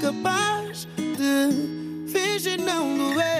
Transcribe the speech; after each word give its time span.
Capaz 0.00 0.88
de 0.96 2.10
fingir 2.10 2.58
não 2.58 2.96
doer. 2.96 3.39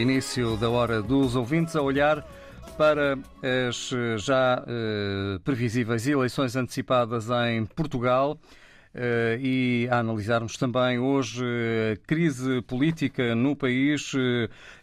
Início 0.00 0.56
da 0.56 0.68
hora 0.68 1.02
dos 1.02 1.36
ouvintes 1.36 1.76
a 1.76 1.82
olhar 1.82 2.26
para 2.76 3.18
as 3.68 3.92
eh, 3.92 4.16
já 4.18 4.64
eh, 4.66 5.38
previsíveis 5.44 6.06
eleições 6.06 6.56
antecipadas 6.56 7.28
em 7.48 7.66
Portugal. 7.66 8.38
Eh, 8.92 9.38
e 9.40 9.88
a 9.90 9.98
analisarmos 9.98 10.56
também 10.56 10.98
hoje 10.98 11.44
a 11.92 11.96
crise 12.06 12.60
política 12.62 13.34
no 13.34 13.54
país, 13.54 14.12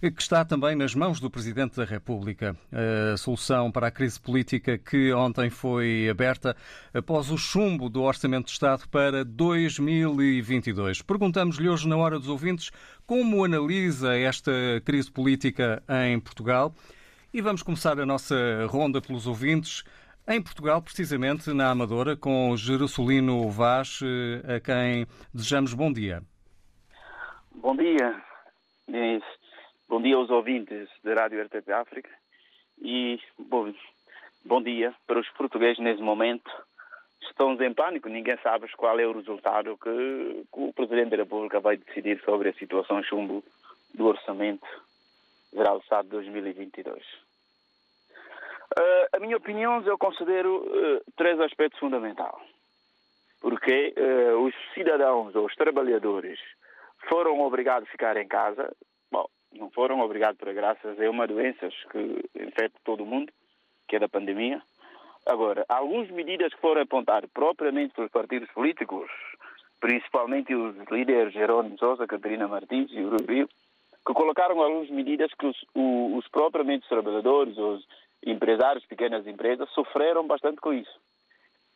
eh, 0.01 0.09
que 0.09 0.21
está 0.21 0.45
também 0.45 0.75
nas 0.75 0.95
mãos 0.95 1.19
do 1.19 1.29
Presidente 1.29 1.75
da 1.75 1.83
República. 1.83 2.55
A 2.71 3.17
solução 3.17 3.71
para 3.71 3.87
a 3.87 3.91
crise 3.91 4.19
política 4.19 4.77
que 4.77 5.11
ontem 5.11 5.49
foi 5.49 6.07
aberta 6.09 6.55
após 6.93 7.29
o 7.29 7.37
chumbo 7.37 7.89
do 7.89 8.01
Orçamento 8.01 8.45
de 8.45 8.51
Estado 8.51 8.87
para 8.89 9.25
2022. 9.25 11.01
Perguntamos-lhe 11.01 11.67
hoje, 11.67 11.87
na 11.87 11.97
hora 11.97 12.17
dos 12.17 12.29
ouvintes, 12.29 12.71
como 13.05 13.43
analisa 13.43 14.15
esta 14.15 14.51
crise 14.85 15.11
política 15.11 15.83
em 16.07 16.19
Portugal. 16.19 16.73
E 17.33 17.41
vamos 17.41 17.61
começar 17.61 17.99
a 17.99 18.05
nossa 18.05 18.35
ronda 18.67 19.01
pelos 19.01 19.27
ouvintes. 19.27 19.83
Em 20.29 20.41
Portugal, 20.41 20.81
precisamente 20.81 21.53
na 21.53 21.71
Amadora, 21.71 22.17
com 22.17 22.53
Jerusalino 22.57 23.49
Vaz, 23.49 24.01
eh, 24.03 24.55
a 24.55 24.59
quem 24.59 25.07
desejamos 25.33 25.73
bom 25.73 25.89
dia. 25.91 26.21
Bom 27.55 27.73
dia. 27.77 28.21
Bom 29.87 30.01
dia 30.01 30.17
aos 30.17 30.29
ouvintes 30.29 30.89
da 31.01 31.13
Rádio 31.13 31.41
RTP 31.43 31.71
África 31.71 32.09
e 32.81 33.17
bom, 33.39 33.73
bom 34.43 34.61
dia 34.61 34.93
para 35.07 35.17
os 35.17 35.29
portugueses 35.29 35.79
nesse 35.79 36.01
momento. 36.01 36.51
Estão 37.21 37.53
em 37.63 37.73
pânico, 37.73 38.09
ninguém 38.09 38.37
sabe 38.43 38.67
qual 38.75 38.99
é 38.99 39.07
o 39.07 39.13
resultado 39.13 39.77
que, 39.77 40.45
que 40.53 40.59
o 40.59 40.73
Presidente 40.73 41.11
da 41.11 41.23
República 41.23 41.61
vai 41.61 41.77
decidir 41.77 42.21
sobre 42.25 42.49
a 42.49 42.53
situação 42.53 43.01
chumbo 43.01 43.41
do 43.95 44.05
Orçamento 44.07 44.67
Geral 45.53 45.77
do 45.77 45.83
Estado 45.83 46.03
de 46.03 46.11
2022. 46.11 47.26
Uh, 48.75 49.07
a 49.13 49.19
minha 49.19 49.37
opinião, 49.37 49.81
eu 49.83 49.97
considero 49.97 50.57
uh, 50.57 51.11
três 51.15 51.39
aspectos 51.39 51.79
fundamentais. 51.79 52.35
Porque 53.41 53.93
uh, 53.97 54.43
os 54.43 54.53
cidadãos 54.73 55.35
ou 55.35 55.45
os 55.45 55.55
trabalhadores 55.55 56.39
foram 57.07 57.39
obrigados 57.41 57.87
a 57.87 57.91
ficar 57.91 58.17
em 58.17 58.27
casa. 58.27 58.75
Bom, 59.11 59.27
não 59.53 59.69
foram 59.71 60.01
obrigados 60.01 60.37
por 60.37 60.53
graças 60.53 60.99
a 60.99 61.09
uma 61.09 61.27
doença 61.27 61.69
que 61.91 62.29
infecta 62.35 62.79
todo 62.83 63.03
o 63.03 63.05
mundo, 63.05 63.31
que 63.87 63.95
é 63.95 63.99
da 63.99 64.09
pandemia. 64.09 64.61
Agora, 65.25 65.65
algumas 65.67 66.09
medidas 66.09 66.53
que 66.53 66.61
foram 66.61 66.81
apontadas 66.81 67.29
propriamente 67.31 67.93
pelos 67.93 68.11
partidos 68.11 68.49
políticos, 68.51 69.09
principalmente 69.79 70.55
os 70.55 70.75
líderes 70.89 71.33
Jerónimo 71.33 71.77
Sousa, 71.77 72.07
Catarina 72.07 72.47
Martins 72.47 72.89
e 72.91 73.01
Uru 73.01 73.17
Rio, 73.27 73.49
que 74.05 74.13
colocaram 74.13 74.61
algumas 74.61 74.89
medidas 74.89 75.31
que 75.33 75.45
os, 75.45 75.57
os, 75.75 76.17
os 76.17 76.27
propriamente 76.29 76.83
os 76.83 76.89
trabalhadores, 76.89 77.57
os 77.57 77.85
empresários, 78.31 78.85
pequenas 78.85 79.25
empresas, 79.27 79.69
sofreram 79.71 80.25
bastante 80.25 80.59
com 80.61 80.73
isso. 80.73 80.99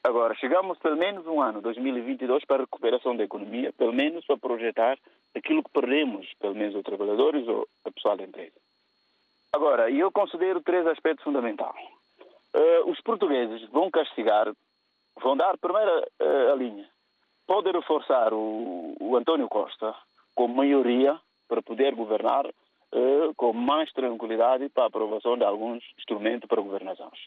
Agora, 0.03 0.33
chegamos 0.35 0.79
pelo 0.79 0.97
menos 0.97 1.27
um 1.27 1.39
ano, 1.41 1.61
2022, 1.61 2.43
para 2.45 2.57
a 2.57 2.59
recuperação 2.61 3.15
da 3.15 3.23
economia, 3.23 3.71
pelo 3.73 3.93
menos 3.93 4.25
para 4.25 4.37
projetar 4.37 4.97
aquilo 5.35 5.63
que 5.63 5.69
perdemos, 5.69 6.27
pelo 6.39 6.55
menos 6.55 6.75
os 6.75 6.83
trabalhadores 6.83 7.47
ou 7.47 7.67
a 7.85 7.91
pessoal 7.91 8.17
da 8.17 8.23
empresa. 8.23 8.55
Agora, 9.53 9.91
eu 9.91 10.11
considero 10.11 10.61
três 10.61 10.87
aspectos 10.87 11.23
fundamentais. 11.23 11.75
Uh, 12.53 12.89
os 12.89 12.99
portugueses 13.01 13.63
vão 13.69 13.91
castigar, 13.91 14.51
vão 15.21 15.37
dar 15.37 15.57
primeiro 15.57 15.99
uh, 15.99 16.51
a 16.51 16.55
linha. 16.55 16.89
Podem 17.45 17.73
reforçar 17.73 18.33
o, 18.33 18.95
o 18.99 19.15
António 19.15 19.47
Costa 19.47 19.93
com 20.33 20.47
maioria 20.47 21.19
para 21.47 21.61
poder 21.61 21.93
governar 21.93 22.45
uh, 22.93 23.33
com 23.35 23.53
mais 23.53 23.91
tranquilidade 23.91 24.69
para 24.69 24.83
a 24.83 24.87
aprovação 24.87 25.37
de 25.37 25.43
alguns 25.43 25.83
instrumentos 25.97 26.47
para 26.47 26.61
governações. 26.61 27.19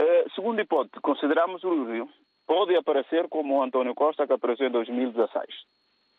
Uh, 0.00 0.30
segundo 0.34 0.60
hipótese, 0.60 1.00
consideramos 1.00 1.62
o 1.64 1.84
Rio, 1.84 2.08
pode 2.46 2.76
aparecer 2.76 3.28
como 3.28 3.56
o 3.56 3.62
António 3.62 3.94
Costa 3.94 4.26
que 4.26 4.32
apareceu 4.32 4.68
em 4.68 4.72
2016. 4.72 5.46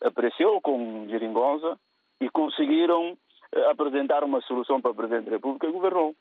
Apareceu 0.03 0.59
com 0.61 1.07
Geringonça 1.09 1.77
e 2.21 2.29
conseguiram 2.29 3.11
uh, 3.11 3.69
apresentar 3.69 4.23
uma 4.23 4.41
solução 4.41 4.81
para 4.81 4.91
o 4.91 4.95
Presidente 4.95 5.25
da 5.25 5.31
República 5.31 5.67
e 5.67 5.71
governou. 5.71 6.15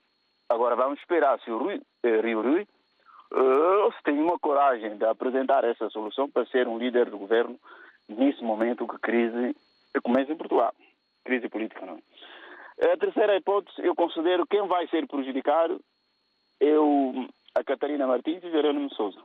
Agora 0.49 0.77
vamos 0.77 0.99
esperar 0.99 1.41
se 1.41 1.51
o 1.51 1.59
Rui, 1.59 1.81
eh, 2.03 2.21
Rio 2.21 2.43
Rui 2.43 2.67
se 3.97 4.03
tem 4.05 4.21
uma 4.21 4.39
coragem 4.39 4.97
de 4.97 5.05
apresentar 5.07 5.65
essa 5.65 5.89
solução 5.89 6.31
para 6.31 6.47
ser 6.47 6.69
um 6.69 6.79
líder 6.79 7.11
do 7.11 7.19
governo 7.19 7.59
nesse 8.09 8.45
momento 8.45 8.87
que 8.87 8.99
crise 8.99 9.57
começa 10.03 10.33
em 10.33 10.37
Portugal. 10.37 10.73
Crise 11.25 11.49
política, 11.49 11.85
não 11.87 11.95
é? 11.95 11.99
A 12.85 12.97
terceira 12.99 13.37
hipótese, 13.37 13.81
eu 13.83 13.95
considero 13.95 14.47
quem 14.47 14.67
vai 14.67 14.87
ser 14.89 15.07
prejudicado 15.07 15.81
eu, 16.61 17.27
a 17.55 17.65
Catarina 17.65 18.07
Martins 18.07 18.45
e 18.45 18.51
Jerónimo 18.51 18.93
Souza. 18.95 19.21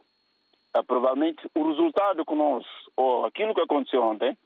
Ah, 0.73 0.81
provavelmente 0.81 1.45
o 1.53 1.67
resultado 1.67 2.25
que 2.25 2.35
nós, 2.35 2.65
ou 2.95 3.25
aquilo 3.25 3.53
que 3.53 3.61
aconteceu 3.61 4.01
ontem, 4.01 4.37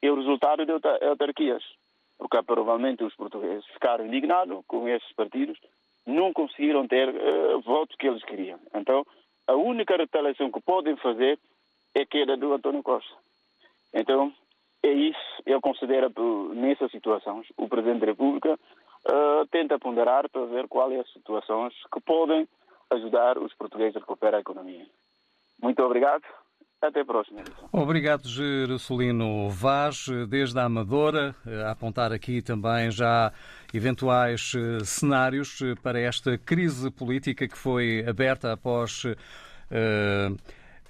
é 0.00 0.10
o 0.10 0.14
resultado 0.14 0.64
de 0.64 0.72
autarquias. 0.72 1.64
Porque 2.16 2.40
provavelmente 2.42 3.02
os 3.02 3.14
portugueses 3.16 3.66
ficaram 3.66 4.06
indignados 4.06 4.64
com 4.68 4.88
esses 4.88 5.10
partidos, 5.14 5.58
não 6.06 6.32
conseguiram 6.32 6.86
ter 6.86 7.08
uh, 7.08 7.60
votos 7.62 7.96
que 7.96 8.06
eles 8.06 8.22
queriam. 8.22 8.60
Então, 8.74 9.04
a 9.48 9.54
única 9.54 9.96
retaliação 9.96 10.50
que 10.50 10.60
podem 10.60 10.96
fazer 10.96 11.40
é 11.94 12.02
a 12.02 12.06
queda 12.06 12.36
do 12.36 12.52
António 12.52 12.82
Costa. 12.82 13.14
Então, 13.92 14.32
é 14.82 14.92
isso, 14.92 15.42
eu 15.46 15.60
considero, 15.60 16.10
nessas 16.54 16.90
situações, 16.90 17.46
o 17.56 17.68
Presidente 17.68 18.00
da 18.00 18.06
República 18.06 18.54
uh, 18.54 19.46
tenta 19.50 19.78
ponderar 19.78 20.28
para 20.30 20.46
ver 20.46 20.68
quais 20.68 20.92
são 20.92 21.00
as 21.00 21.12
situações 21.12 21.74
que 21.92 22.00
podem 22.00 22.48
ajudar 22.90 23.38
os 23.38 23.54
portugueses 23.54 23.96
a 23.96 24.00
recuperar 24.00 24.36
a 24.36 24.40
economia. 24.40 24.86
Muito 25.62 25.82
obrigado. 25.82 26.22
Até 26.82 27.00
a 27.00 27.04
próxima. 27.04 27.40
Obrigado, 27.70 28.26
Jerusalino 28.26 29.50
Vaz, 29.50 30.06
desde 30.30 30.58
a 30.58 30.64
Amadora, 30.64 31.36
a 31.66 31.72
apontar 31.72 32.10
aqui 32.10 32.40
também 32.40 32.90
já 32.90 33.30
eventuais 33.74 34.54
eh, 34.56 34.82
cenários 34.82 35.60
eh, 35.60 35.74
para 35.82 36.00
esta 36.00 36.38
crise 36.38 36.90
política 36.90 37.46
que 37.46 37.56
foi 37.56 38.02
aberta 38.08 38.54
após. 38.54 39.04
Uh, 39.04 40.34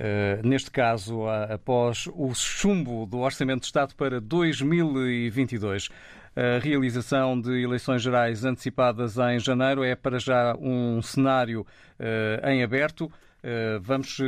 Uh, 0.00 0.48
neste 0.48 0.70
caso, 0.70 1.26
após 1.28 2.08
o 2.14 2.32
chumbo 2.34 3.04
do 3.04 3.18
Orçamento 3.18 3.60
de 3.60 3.66
Estado 3.66 3.94
para 3.94 4.18
2022. 4.18 5.90
A 6.34 6.58
realização 6.58 7.38
de 7.38 7.62
eleições 7.62 8.00
gerais 8.00 8.42
antecipadas 8.42 9.18
em 9.18 9.38
janeiro 9.38 9.84
é 9.84 9.94
para 9.94 10.18
já 10.18 10.56
um 10.58 11.02
cenário 11.02 11.66
uh, 11.98 12.48
em 12.48 12.62
aberto. 12.62 13.12
Uh, 13.42 13.80
vamos 13.82 14.18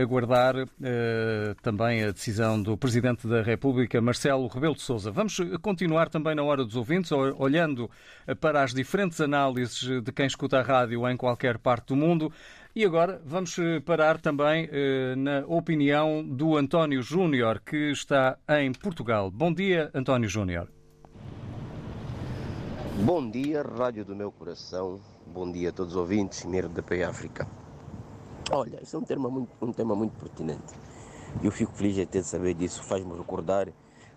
aguardar 0.00 0.54
também 1.62 2.04
a 2.04 2.10
decisão 2.10 2.60
do 2.60 2.76
Presidente 2.76 3.26
da 3.26 3.42
República, 3.42 4.00
Marcelo 4.00 4.48
Rebelo 4.48 4.74
de 4.74 4.82
Sousa. 4.82 5.12
Vamos 5.12 5.38
continuar 5.60 6.08
também 6.08 6.34
na 6.34 6.42
hora 6.42 6.64
dos 6.64 6.76
ouvintes, 6.76 7.12
olhando 7.12 7.88
para 8.40 8.62
as 8.62 8.72
diferentes 8.72 9.20
análises 9.20 10.02
de 10.02 10.12
quem 10.12 10.26
escuta 10.26 10.58
a 10.58 10.62
rádio 10.62 11.08
em 11.08 11.16
qualquer 11.16 11.58
parte 11.58 11.88
do 11.88 11.96
mundo. 11.96 12.32
E 12.72 12.84
agora 12.84 13.20
vamos 13.24 13.56
parar 13.84 14.20
também 14.20 14.68
eh, 14.70 15.16
na 15.16 15.44
opinião 15.48 16.22
do 16.24 16.56
António 16.56 17.02
Júnior, 17.02 17.60
que 17.66 17.90
está 17.90 18.38
em 18.48 18.72
Portugal. 18.72 19.28
Bom 19.28 19.52
dia, 19.52 19.90
António 19.92 20.28
Júnior. 20.28 20.68
Bom 23.04 23.28
dia, 23.28 23.62
Rádio 23.62 24.04
do 24.04 24.14
Meu 24.14 24.30
Coração. 24.30 25.00
Bom 25.26 25.50
dia 25.50 25.70
a 25.70 25.72
todos 25.72 25.94
os 25.94 25.98
ouvintes, 25.98 26.44
RDP 26.44 27.02
África. 27.02 27.48
Olha, 28.52 28.80
isso 28.80 28.94
é 28.94 28.98
um 29.00 29.04
tema 29.04 29.28
muito, 29.28 29.50
um 29.60 29.72
tema 29.72 29.96
muito 29.96 30.12
pertinente. 30.12 30.72
Eu 31.42 31.50
fico 31.50 31.72
feliz 31.72 31.98
até 31.98 32.20
de 32.20 32.26
saber 32.26 32.54
disso. 32.54 32.84
Faz-me 32.84 33.18
recordar 33.18 33.66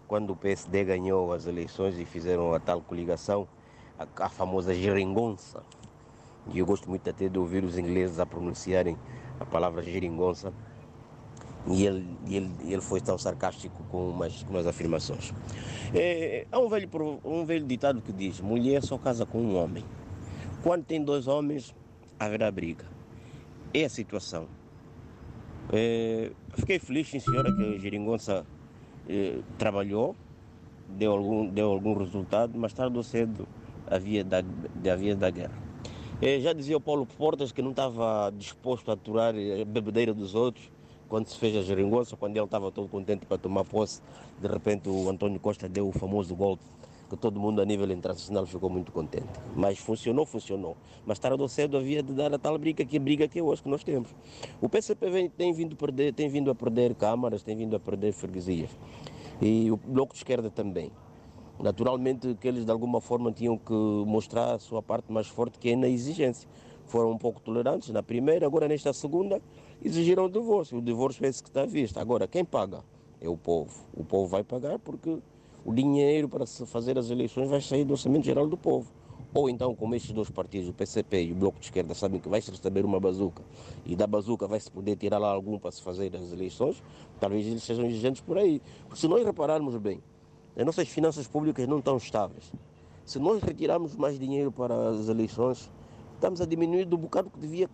quando 0.07 0.29
o 0.29 0.36
PSD 0.36 0.83
ganhou 0.83 1.33
as 1.33 1.48
eleições 1.48 1.98
e 1.98 2.05
fizeram 2.05 2.53
a 2.53 2.60
tal 2.60 2.81
coligação, 2.81 3.48
a, 3.98 4.25
a 4.25 4.29
famosa 4.29 4.75
geringonça 4.75 5.63
e 6.52 6.60
eu 6.60 6.66
gosto 6.66 6.90
muito 6.90 7.10
até 7.10 7.30
de 7.30 7.40
ouvir 7.40 7.64
os 7.64 7.78
ingleses 7.78 8.20
a 8.20 8.26
pronunciarem 8.26 8.98
a 9.40 9.46
palavra 9.46 9.82
geringonça. 9.82 10.54
E 11.68 11.86
ele, 11.86 12.06
ele, 12.28 12.52
ele 12.66 12.82
foi 12.82 13.00
tão 13.00 13.18
sarcástico 13.18 13.84
com 13.86 14.10
umas, 14.10 14.44
com 14.44 14.52
umas 14.52 14.68
afirmações. 14.68 15.34
É, 15.94 16.46
há 16.52 16.60
um 16.60 16.68
velho, 16.68 16.90
um 17.24 17.46
velho 17.46 17.66
ditado 17.66 18.02
que 18.02 18.12
diz: 18.12 18.42
mulher 18.42 18.84
só 18.84 18.98
casa 18.98 19.26
com 19.26 19.40
um 19.40 19.56
homem. 19.56 19.84
Quando 20.62 20.84
tem 20.84 21.02
dois 21.02 21.28
homens, 21.28 21.74
haverá 22.20 22.52
briga. 22.52 22.86
É 23.74 23.86
a 23.86 23.90
situação. 23.90 24.48
É, 25.72 26.32
fiquei 26.58 26.80
feliz, 26.80 27.10
sim, 27.10 27.20
senhora, 27.20 27.54
que 27.56 27.76
a 27.76 27.80
Geringonça 27.80 28.46
é, 29.08 29.40
trabalhou, 29.58 30.16
deu 30.90 31.14
algum, 31.14 31.48
deu 31.48 31.72
algum 31.72 31.98
resultado, 31.98 32.58
mas 32.60 32.74
tarde 32.74 32.98
ou 32.98 33.04
cedo 33.04 33.48
havia 33.88 34.24
da, 34.24 34.44
havia 34.92 35.16
da 35.16 35.30
guerra. 35.30 35.62
É, 36.25 36.39
já 36.39 36.53
dizia 36.53 36.77
o 36.77 36.80
Paulo 36.80 37.06
Portas 37.06 37.51
que 37.51 37.62
não 37.62 37.72
estava 37.72 38.32
disposto 38.38 38.89
a 38.89 38.94
aturar 38.94 39.36
a 39.36 39.65
bebedeira 39.65 40.13
dos 40.13 40.34
outros 40.34 40.72
quando 41.10 41.27
se 41.27 41.38
fez 41.38 41.53
a 41.58 41.62
geringonça, 41.62 42.15
quando 42.15 42.38
ele 42.38 42.46
estava 42.46 42.72
todo 42.72 42.88
contente 42.88 43.25
para 43.25 43.38
tomar 43.38 43.65
posse. 43.65 44.01
De 44.39 44.48
repente 44.48 44.88
o 44.88 45.10
António 45.10 45.38
Costa 45.38 45.68
deu 45.68 45.86
o 45.86 45.92
famoso 45.92 46.34
golpe 46.34 46.63
que 47.10 47.18
todo 47.18 47.38
mundo 47.42 47.62
a 47.62 47.65
nível 47.65 47.92
internacional 47.92 48.46
ficou 48.46 48.70
muito 48.70 48.89
contente. 48.94 49.27
Mas 49.53 49.80
funcionou, 49.80 50.25
funcionou. 50.25 50.77
Mas 51.06 51.20
tarde 51.20 51.42
ou 51.42 51.50
cedo 51.50 51.75
havia 51.75 52.01
de 52.01 52.13
dar 52.13 52.34
a 52.34 52.39
tal 52.39 52.58
briga 52.58 52.86
que 52.86 52.98
briga 52.98 53.27
que 53.27 53.39
é 53.39 53.44
hoje 53.44 53.62
que 53.62 53.68
nós 53.68 53.84
temos. 53.84 54.08
O 54.62 54.70
PCP 54.70 55.10
vem- 55.10 55.30
tem, 55.30 55.51
vindo 55.51 55.75
perder, 55.75 56.13
tem 56.13 56.30
vindo 56.30 56.50
a 56.50 56.56
perder 56.56 56.96
câmaras, 56.96 57.44
tem 57.44 57.58
vindo 57.58 57.75
a 57.75 57.80
perder 57.82 58.13
freguesias. 58.13 58.70
E 59.42 59.70
o 59.70 59.75
Bloco 59.75 60.13
de 60.13 60.20
Esquerda 60.20 60.50
também. 60.50 60.89
Naturalmente 61.60 62.36
que 62.36 62.48
eles 62.48 62.65
de 62.65 62.72
alguma 62.72 63.00
forma 63.00 63.31
tinham 63.31 63.57
que 63.57 63.74
mostrar 63.74 64.55
a 64.55 64.60
sua 64.60 64.81
parte 64.81 65.12
mais 65.12 65.27
forte 65.27 65.60
que 65.60 65.69
é 65.69 65.75
na 65.75 65.88
exigência. 65.88 66.50
Foram 66.86 67.12
um 67.12 67.17
pouco 67.17 67.39
tolerantes 67.39 67.89
na 67.89 68.03
primeira, 68.03 68.45
agora 68.45 68.67
nesta 68.67 68.91
segunda 68.91 69.41
exigiram 69.83 70.25
o 70.25 70.29
divórcio. 70.29 70.77
O 70.77 70.81
divórcio 70.81 71.25
é 71.25 71.29
esse 71.29 71.41
que 71.41 71.50
está 71.50 71.62
à 71.62 71.65
vista. 71.65 72.01
Agora, 72.01 72.27
quem 72.27 72.43
paga? 72.43 72.83
É 73.22 73.29
o 73.29 73.38
povo. 73.38 73.72
O 73.93 74.03
povo 74.03 74.27
vai 74.27 74.43
pagar 74.43 74.79
porque 74.79 75.17
o 75.63 75.74
dinheiro 75.74 76.27
para 76.27 76.45
se 76.45 76.65
fazer 76.65 76.98
as 76.98 77.10
eleições 77.10 77.50
vai 77.50 77.62
sair 77.62 77.86
do 77.86 77.91
orçamento 77.91 78.25
geral 78.25 78.48
do 78.48 78.57
povo. 78.57 78.91
Ou 79.33 79.50
então, 79.50 79.74
como 79.74 79.95
estes 79.95 80.12
dois 80.12 80.29
partidos, 80.29 80.69
o 80.69 80.74
PCP 80.74 81.24
e 81.24 81.31
o 81.31 81.36
Bloco 81.36 81.60
de 81.60 81.65
Esquerda, 81.65 81.95
sabem 81.95 82.19
que 82.19 82.29
vai 82.29 82.39
se 82.39 82.51
receber 82.51 82.86
uma 82.86 83.00
bazuca 83.00 83.41
e 83.83 83.95
da 83.95 84.05
bazuca 84.05 84.48
vai-se 84.48 84.69
poder 84.69 84.95
tirar 84.95 85.17
lá 85.17 85.29
algum 85.29 85.57
para 85.57 85.72
se 85.72 85.81
fazer 85.81 86.15
as 86.15 86.31
eleições, 86.31 86.83
talvez 87.19 87.48
eles 87.48 87.63
sejam 87.63 87.86
exigentes 87.86 88.22
por 88.22 88.38
aí. 88.38 88.62
Porque 88.83 89.00
se 89.00 89.07
nós 89.07 89.25
repararmos 89.25 89.75
bem, 89.77 90.00
as 90.55 90.65
nossas 90.65 90.88
finanças 90.88 91.27
públicas 91.27 91.67
não 91.67 91.79
estão 91.79 91.98
estáveis. 91.98 92.51
Se 93.05 93.19
nós 93.19 93.41
retirarmos 93.41 93.95
mais 93.95 94.19
dinheiro 94.19 94.51
para 94.51 94.89
as 94.89 95.10
eleições, 95.10 95.69
estamos 96.15 96.39
a 96.39 96.45
diminuir 96.45 96.86
do 96.86 96.98
bocado 96.98 97.29
que 97.29 97.39
devia, 97.39 97.67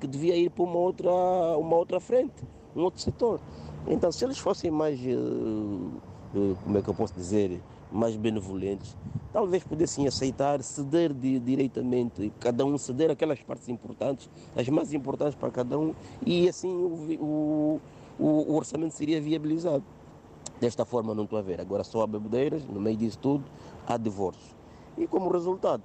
que, 0.00 0.06
devia 0.06 0.36
ir 0.36 0.50
para 0.50 0.64
uma 0.64 0.78
outra, 0.78 1.10
uma 1.58 1.76
outra 1.76 2.00
frente, 2.00 2.42
um 2.74 2.82
outro 2.82 3.00
setor. 3.00 3.40
Então, 3.86 4.10
se 4.10 4.24
eles 4.24 4.38
fossem 4.38 4.70
mais, 4.70 4.98
eh, 5.00 5.12
eh, 5.12 6.54
como 6.64 6.78
é 6.78 6.82
que 6.82 6.88
eu 6.88 6.94
posso 6.94 7.12
dizer, 7.12 7.60
mais 7.92 8.16
benevolentes, 8.16 8.96
talvez 9.32 9.62
pudessem 9.62 10.06
aceitar, 10.06 10.62
ceder 10.62 11.12
diretamente, 11.12 12.32
cada 12.40 12.64
um 12.64 12.78
ceder 12.78 13.10
aquelas 13.10 13.40
partes 13.42 13.68
importantes, 13.68 14.30
as 14.56 14.68
mais 14.68 14.94
importantes 14.94 15.34
para 15.34 15.50
cada 15.50 15.78
um, 15.78 15.94
e 16.24 16.48
assim 16.48 16.72
o, 16.72 17.80
o, 18.18 18.24
o 18.24 18.54
orçamento 18.54 18.94
seria 18.94 19.20
viabilizado. 19.20 19.84
Desta 20.60 20.84
forma 20.84 21.14
não 21.14 21.24
estou 21.24 21.38
a 21.38 21.42
ver. 21.42 21.60
Agora 21.60 21.84
só 21.84 22.02
há 22.02 22.06
bebedeiras, 22.06 22.64
no 22.64 22.80
meio 22.80 22.96
disso 22.96 23.18
tudo, 23.18 23.44
há 23.86 23.96
divórcio. 23.96 24.54
E 24.96 25.06
como 25.06 25.30
resultado, 25.30 25.82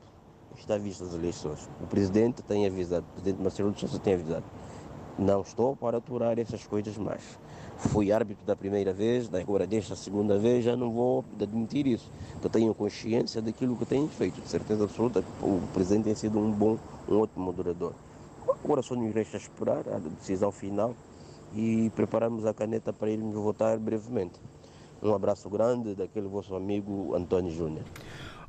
está 0.57 0.77
visto 0.77 1.03
as 1.03 1.13
eleições. 1.13 1.67
O 1.81 1.87
presidente 1.87 2.41
tem 2.43 2.65
avisado, 2.65 3.05
o 3.09 3.13
presidente 3.13 3.41
Marcelo 3.41 3.71
de 3.71 3.79
Sousa 3.79 3.99
tem 3.99 4.13
avisado. 4.13 4.45
Não 5.17 5.41
estou 5.41 5.75
para 5.75 5.97
aturar 5.97 6.39
essas 6.39 6.65
coisas 6.65 6.97
mais. 6.97 7.21
Fui 7.77 8.11
árbitro 8.11 8.45
da 8.45 8.55
primeira 8.55 8.93
vez, 8.93 9.33
agora 9.33 9.65
desta 9.65 9.95
segunda 9.95 10.37
vez 10.37 10.63
já 10.63 10.75
não 10.77 10.91
vou 10.91 11.25
admitir 11.41 11.87
isso. 11.87 12.09
Tenho 12.51 12.73
consciência 12.73 13.41
daquilo 13.41 13.75
que 13.75 13.85
tenho 13.85 14.07
feito. 14.07 14.39
De 14.41 14.47
certeza 14.47 14.83
absoluta 14.83 15.21
que 15.21 15.45
o 15.45 15.61
presidente 15.73 16.05
tem 16.05 16.15
sido 16.15 16.39
um 16.39 16.51
bom, 16.51 16.77
um 17.07 17.19
ótimo 17.19 17.45
moderador. 17.45 17.93
Agora 18.63 18.81
só 18.81 18.95
nos 18.95 19.13
resta 19.13 19.37
esperar 19.37 19.83
a 19.89 19.97
decisão 19.97 20.51
final 20.51 20.93
e 21.55 21.91
prepararmos 21.95 22.45
a 22.45 22.53
caneta 22.53 22.93
para 22.93 23.09
irmos 23.09 23.33
votar 23.33 23.77
brevemente. 23.77 24.39
Um 25.01 25.13
abraço 25.13 25.49
grande 25.49 25.95
daquele 25.95 26.27
vosso 26.27 26.55
amigo 26.55 27.15
António 27.15 27.51
Júnior. 27.51 27.85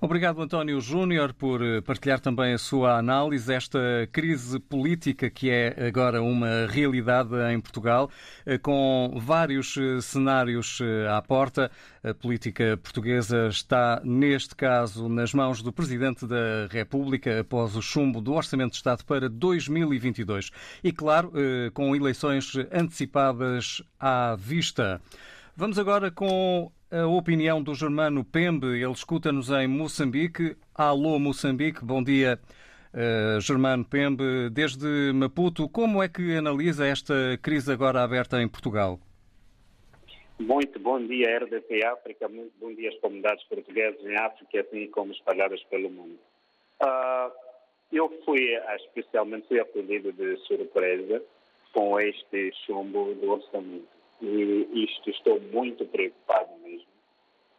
Obrigado, 0.02 0.40
António 0.40 0.80
Júnior, 0.80 1.34
por 1.34 1.62
eh, 1.62 1.82
partilhar 1.82 2.18
também 2.20 2.54
a 2.54 2.58
sua 2.58 2.96
análise. 2.96 3.52
Esta 3.52 4.08
crise 4.10 4.58
política 4.58 5.28
que 5.28 5.50
é 5.50 5.76
agora 5.88 6.22
uma 6.22 6.66
realidade 6.66 7.34
em 7.52 7.60
Portugal, 7.60 8.08
eh, 8.46 8.56
com 8.56 9.12
vários 9.20 9.76
eh, 9.76 10.00
cenários 10.00 10.78
à 11.06 11.20
porta. 11.20 11.70
A 12.02 12.14
política 12.14 12.78
portuguesa 12.82 13.48
está, 13.48 14.00
neste 14.02 14.56
caso, 14.56 15.06
nas 15.06 15.34
mãos 15.34 15.60
do 15.60 15.70
Presidente 15.70 16.26
da 16.26 16.66
República 16.70 17.40
após 17.40 17.76
o 17.76 17.82
chumbo 17.82 18.22
do 18.22 18.32
Orçamento 18.32 18.70
de 18.70 18.76
Estado 18.76 19.04
para 19.04 19.28
2022. 19.28 20.50
E, 20.82 20.92
claro, 20.92 21.30
com 21.74 21.94
eleições 21.94 22.54
antecipadas 22.72 23.82
à 23.98 24.34
vista. 24.34 24.98
Vamos 25.56 25.78
agora 25.78 26.10
com 26.10 26.70
a 26.90 27.06
opinião 27.06 27.62
do 27.62 27.74
Germano 27.74 28.24
Pembe. 28.24 28.66
Ele 28.66 28.92
escuta-nos 28.92 29.50
em 29.50 29.66
Moçambique. 29.66 30.56
Alô, 30.74 31.18
Moçambique. 31.18 31.84
Bom 31.84 32.02
dia, 32.02 32.38
eh, 32.94 33.38
Germano 33.40 33.84
Pembe. 33.84 34.48
Desde 34.50 35.12
Maputo, 35.12 35.68
como 35.68 36.02
é 36.02 36.08
que 36.08 36.36
analisa 36.36 36.86
esta 36.86 37.14
crise 37.42 37.72
agora 37.72 38.02
aberta 38.02 38.40
em 38.40 38.48
Portugal? 38.48 38.98
Muito 40.38 40.78
bom 40.78 41.04
dia, 41.04 41.38
RDP 41.38 41.84
África. 41.84 42.28
Muito 42.28 42.52
bom 42.58 42.72
dia 42.72 42.88
às 42.88 42.98
comunidades 43.00 43.44
portuguesas 43.44 44.00
em 44.02 44.16
África, 44.16 44.60
assim 44.60 44.86
como 44.86 45.12
espalhadas 45.12 45.62
pelo 45.64 45.90
mundo. 45.90 46.18
Ah, 46.80 47.30
eu 47.92 48.08
fui, 48.24 48.56
ah, 48.56 48.76
especialmente, 48.76 49.48
fui 49.48 49.60
acolhido 49.60 50.12
de 50.12 50.36
surpresa 50.46 51.20
com 51.74 52.00
este 52.00 52.52
chumbo 52.64 53.14
do 53.14 53.32
orçamento. 53.32 53.99
E 54.22 54.84
isto 54.84 55.10
estou 55.10 55.40
muito 55.40 55.84
preocupado 55.86 56.50
mesmo. 56.62 56.86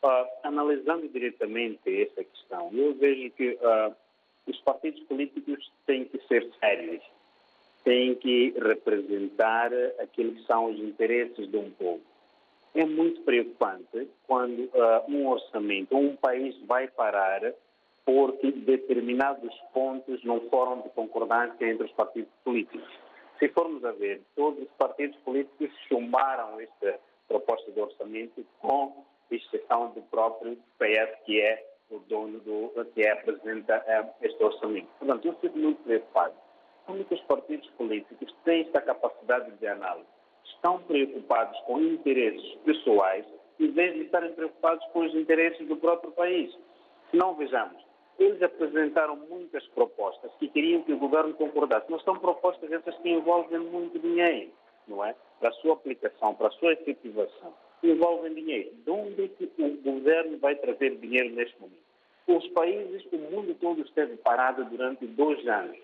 Ah, 0.03 0.27
analisando 0.43 1.07
diretamente 1.09 2.01
essa 2.01 2.23
questão, 2.23 2.69
eu 2.73 2.93
vejo 2.95 3.31
que 3.31 3.57
ah, 3.61 3.91
os 4.47 4.59
partidos 4.61 5.01
políticos 5.03 5.71
têm 5.85 6.05
que 6.05 6.19
ser 6.27 6.47
sérios, 6.59 7.03
têm 7.83 8.15
que 8.15 8.53
representar 8.57 9.71
aquilo 9.99 10.33
que 10.33 10.43
são 10.45 10.65
os 10.65 10.79
interesses 10.79 11.49
de 11.49 11.57
um 11.57 11.71
povo. 11.71 12.01
É 12.73 12.85
muito 12.85 13.21
preocupante 13.21 14.07
quando 14.27 14.69
ah, 14.73 15.03
um 15.07 15.27
orçamento, 15.27 15.95
um 15.95 16.15
país 16.15 16.55
vai 16.65 16.87
parar 16.87 17.53
porque 18.05 18.51
determinados 18.51 19.53
pontos 19.73 20.23
não 20.23 20.41
foram 20.49 20.81
de 20.81 20.89
concordância 20.89 21.65
entre 21.69 21.85
os 21.85 21.91
partidos 21.91 22.31
políticos. 22.43 22.89
Se 23.41 23.49
formos 23.49 23.83
a 23.83 23.91
ver, 23.93 24.21
todos 24.35 24.61
os 24.61 24.69
partidos 24.77 25.17
políticos 25.21 25.71
chumbaram 25.87 26.59
esta 26.59 26.99
proposta 27.27 27.71
de 27.71 27.81
orçamento, 27.81 28.45
com 28.59 29.03
exceção 29.31 29.89
do 29.93 30.01
próprio 30.03 30.55
PS, 30.77 31.25
que 31.25 31.41
é 31.41 31.65
o 31.89 31.97
dono 32.01 32.39
do, 32.41 32.85
que 32.93 33.01
é, 33.01 33.13
apresenta 33.13 33.83
eh, 33.87 34.05
este 34.21 34.43
orçamento. 34.43 34.87
Portanto, 34.99 35.27
eu 35.27 35.33
fico 35.41 35.57
muito 35.57 35.81
preocupado. 35.81 36.35
Como 36.85 37.03
que 37.03 37.15
os 37.15 37.21
partidos 37.21 37.67
políticos 37.71 38.31
têm 38.43 38.61
esta 38.61 38.79
capacidade 38.79 39.49
de 39.57 39.67
análise? 39.67 40.05
Estão 40.45 40.77
preocupados 40.83 41.59
com 41.61 41.79
interesses 41.79 42.53
pessoais, 42.63 43.25
em 43.59 43.71
vez 43.71 43.95
de 43.95 44.01
estarem 44.01 44.33
preocupados 44.33 44.85
com 44.93 44.99
os 44.99 45.15
interesses 45.15 45.67
do 45.67 45.77
próprio 45.77 46.11
país. 46.11 46.55
Se 47.09 47.17
não 47.17 47.33
vejamos, 47.33 47.83
eles 48.21 48.41
apresentaram 48.41 49.15
muitas 49.15 49.65
propostas 49.67 50.31
que 50.39 50.47
queriam 50.47 50.83
que 50.83 50.93
o 50.93 50.97
governo 50.97 51.33
concordasse, 51.33 51.87
mas 51.89 52.03
são 52.03 52.17
propostas 52.17 52.71
essas 52.71 52.95
que 52.99 53.09
envolvem 53.09 53.59
muito 53.59 53.97
dinheiro, 53.99 54.51
não 54.87 55.03
é? 55.03 55.15
Para 55.39 55.49
a 55.49 55.53
sua 55.53 55.73
aplicação, 55.73 56.35
para 56.35 56.47
a 56.47 56.51
sua 56.51 56.73
efetivação. 56.73 57.53
Envolvem 57.83 58.35
dinheiro. 58.35 58.71
De 58.85 58.91
onde 58.91 59.23
é 59.23 59.27
que 59.27 59.51
o 59.57 59.77
governo 59.81 60.37
vai 60.37 60.55
trazer 60.55 60.95
dinheiro 60.97 61.33
neste 61.33 61.59
momento? 61.59 61.81
Os 62.27 62.47
países, 62.49 63.03
o 63.11 63.17
mundo 63.17 63.55
todo 63.55 63.81
esteve 63.81 64.15
parado 64.17 64.63
durante 64.65 65.05
dois 65.07 65.45
anos, 65.47 65.77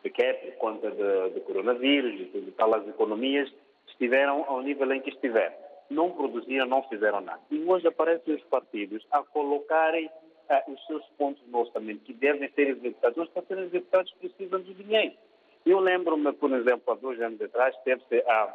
porque 0.00 0.22
é 0.22 0.32
por 0.34 0.52
conta 0.58 0.90
do, 0.90 1.30
do 1.30 1.40
coronavírus 1.40 2.20
e 2.20 2.24
tudo 2.26 2.52
tal, 2.52 2.74
as 2.74 2.86
economias 2.86 3.52
estiveram 3.88 4.44
ao 4.48 4.62
nível 4.62 4.90
em 4.92 5.00
que 5.00 5.10
estiveram. 5.10 5.54
Não 5.90 6.12
produziram, 6.12 6.66
não 6.66 6.82
fizeram 6.84 7.20
nada. 7.20 7.40
E 7.50 7.62
hoje 7.64 7.86
aparecem 7.88 8.34
os 8.34 8.42
partidos 8.44 9.04
a 9.10 9.22
colocarem 9.24 10.08
ah, 10.48 10.62
os 10.68 10.86
seus 10.86 11.04
pontos 11.18 11.42
no 11.48 11.60
orçamento 11.60 12.04
que 12.04 12.12
devem 12.12 12.50
ser 12.52 12.68
executados. 12.68 13.18
Os 13.18 13.28
para 13.30 13.42
serem 13.42 13.64
executados 13.64 14.12
precisam 14.20 14.60
de 14.60 14.74
dinheiro. 14.74 15.14
Eu 15.64 15.78
lembro-me, 15.78 16.32
por 16.32 16.52
exemplo, 16.52 16.92
há 16.92 16.96
dois 16.96 17.20
anos 17.20 17.40
atrás, 17.40 17.74
teve-se 17.84 18.20
a, 18.28 18.54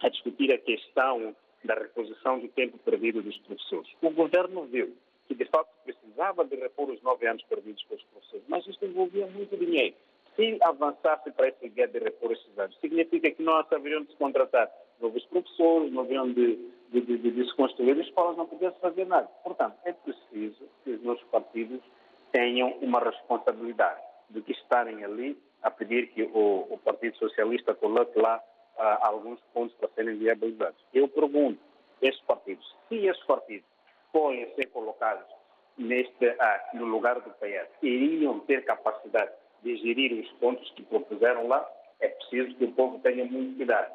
a 0.00 0.08
discutir 0.08 0.52
a 0.52 0.58
questão 0.58 1.34
da 1.64 1.74
reposição 1.74 2.38
do 2.38 2.48
tempo 2.48 2.78
perdido 2.78 3.22
dos 3.22 3.36
professores. 3.38 3.90
O 4.00 4.10
governo 4.10 4.64
viu 4.64 4.96
que, 5.26 5.34
de 5.34 5.44
facto, 5.46 5.70
precisava 5.84 6.44
de 6.44 6.56
repor 6.56 6.90
os 6.90 7.02
nove 7.02 7.26
anos 7.26 7.42
perdidos 7.44 7.82
pelos 7.84 8.02
professores, 8.04 8.44
mas 8.48 8.66
isto 8.66 8.84
envolvia 8.84 9.26
muito 9.26 9.56
dinheiro. 9.56 9.94
Se 10.36 10.58
avançasse 10.62 11.30
para 11.32 11.48
essa 11.48 11.66
ideia 11.66 11.88
de 11.88 11.98
repor 11.98 12.32
esses 12.32 12.58
anos, 12.58 12.78
significa 12.80 13.30
que 13.30 13.42
não 13.42 13.54
haveriam 13.54 14.02
de 14.02 14.10
se 14.10 14.16
contratar 14.16 14.70
novos 15.00 15.24
professores, 15.26 15.92
não 15.92 16.02
haveriam 16.02 16.32
de, 16.32 16.56
de, 16.90 17.00
de, 17.00 17.18
de, 17.18 17.44
se 17.44 17.54
construir 17.56 17.98
escolas, 17.98 18.36
não 18.36 18.46
podiam 18.46 18.72
fazer 18.74 19.06
nada. 19.06 19.26
Portanto, 19.42 19.76
é 19.84 19.92
preciso 19.92 20.19
partidos 21.50 21.80
tenham 22.32 22.70
uma 22.80 23.00
responsabilidade 23.00 24.00
de 24.30 24.40
que 24.42 24.52
estarem 24.52 25.04
ali 25.04 25.36
a 25.62 25.70
pedir 25.70 26.08
que 26.08 26.22
o, 26.22 26.66
o 26.70 26.78
Partido 26.78 27.16
Socialista 27.16 27.74
coloque 27.74 28.18
lá 28.18 28.40
ah, 28.78 28.98
alguns 29.08 29.40
pontos 29.52 29.76
para 29.76 29.88
serem 29.90 30.16
viabilizados. 30.16 30.80
Eu 30.94 31.08
pergunto, 31.08 31.58
estes 32.00 32.24
partidos, 32.24 32.64
se 32.88 33.06
estes 33.06 33.26
partidos 33.26 33.66
forem 34.12 34.48
ser 34.54 34.66
colocados 34.66 35.26
neste, 35.76 36.28
ah, 36.38 36.70
no 36.74 36.86
lugar 36.86 37.20
do 37.20 37.30
PS, 37.30 37.68
iriam 37.82 38.38
ter 38.40 38.64
capacidade 38.64 39.32
de 39.62 39.76
gerir 39.76 40.12
os 40.12 40.30
pontos 40.34 40.70
que 40.70 40.82
propuseram 40.84 41.48
lá, 41.48 41.68
é 41.98 42.08
preciso 42.08 42.56
que 42.56 42.64
o 42.64 42.72
povo 42.72 42.98
tenha 43.00 43.24
muito 43.24 43.56
cuidado. 43.56 43.92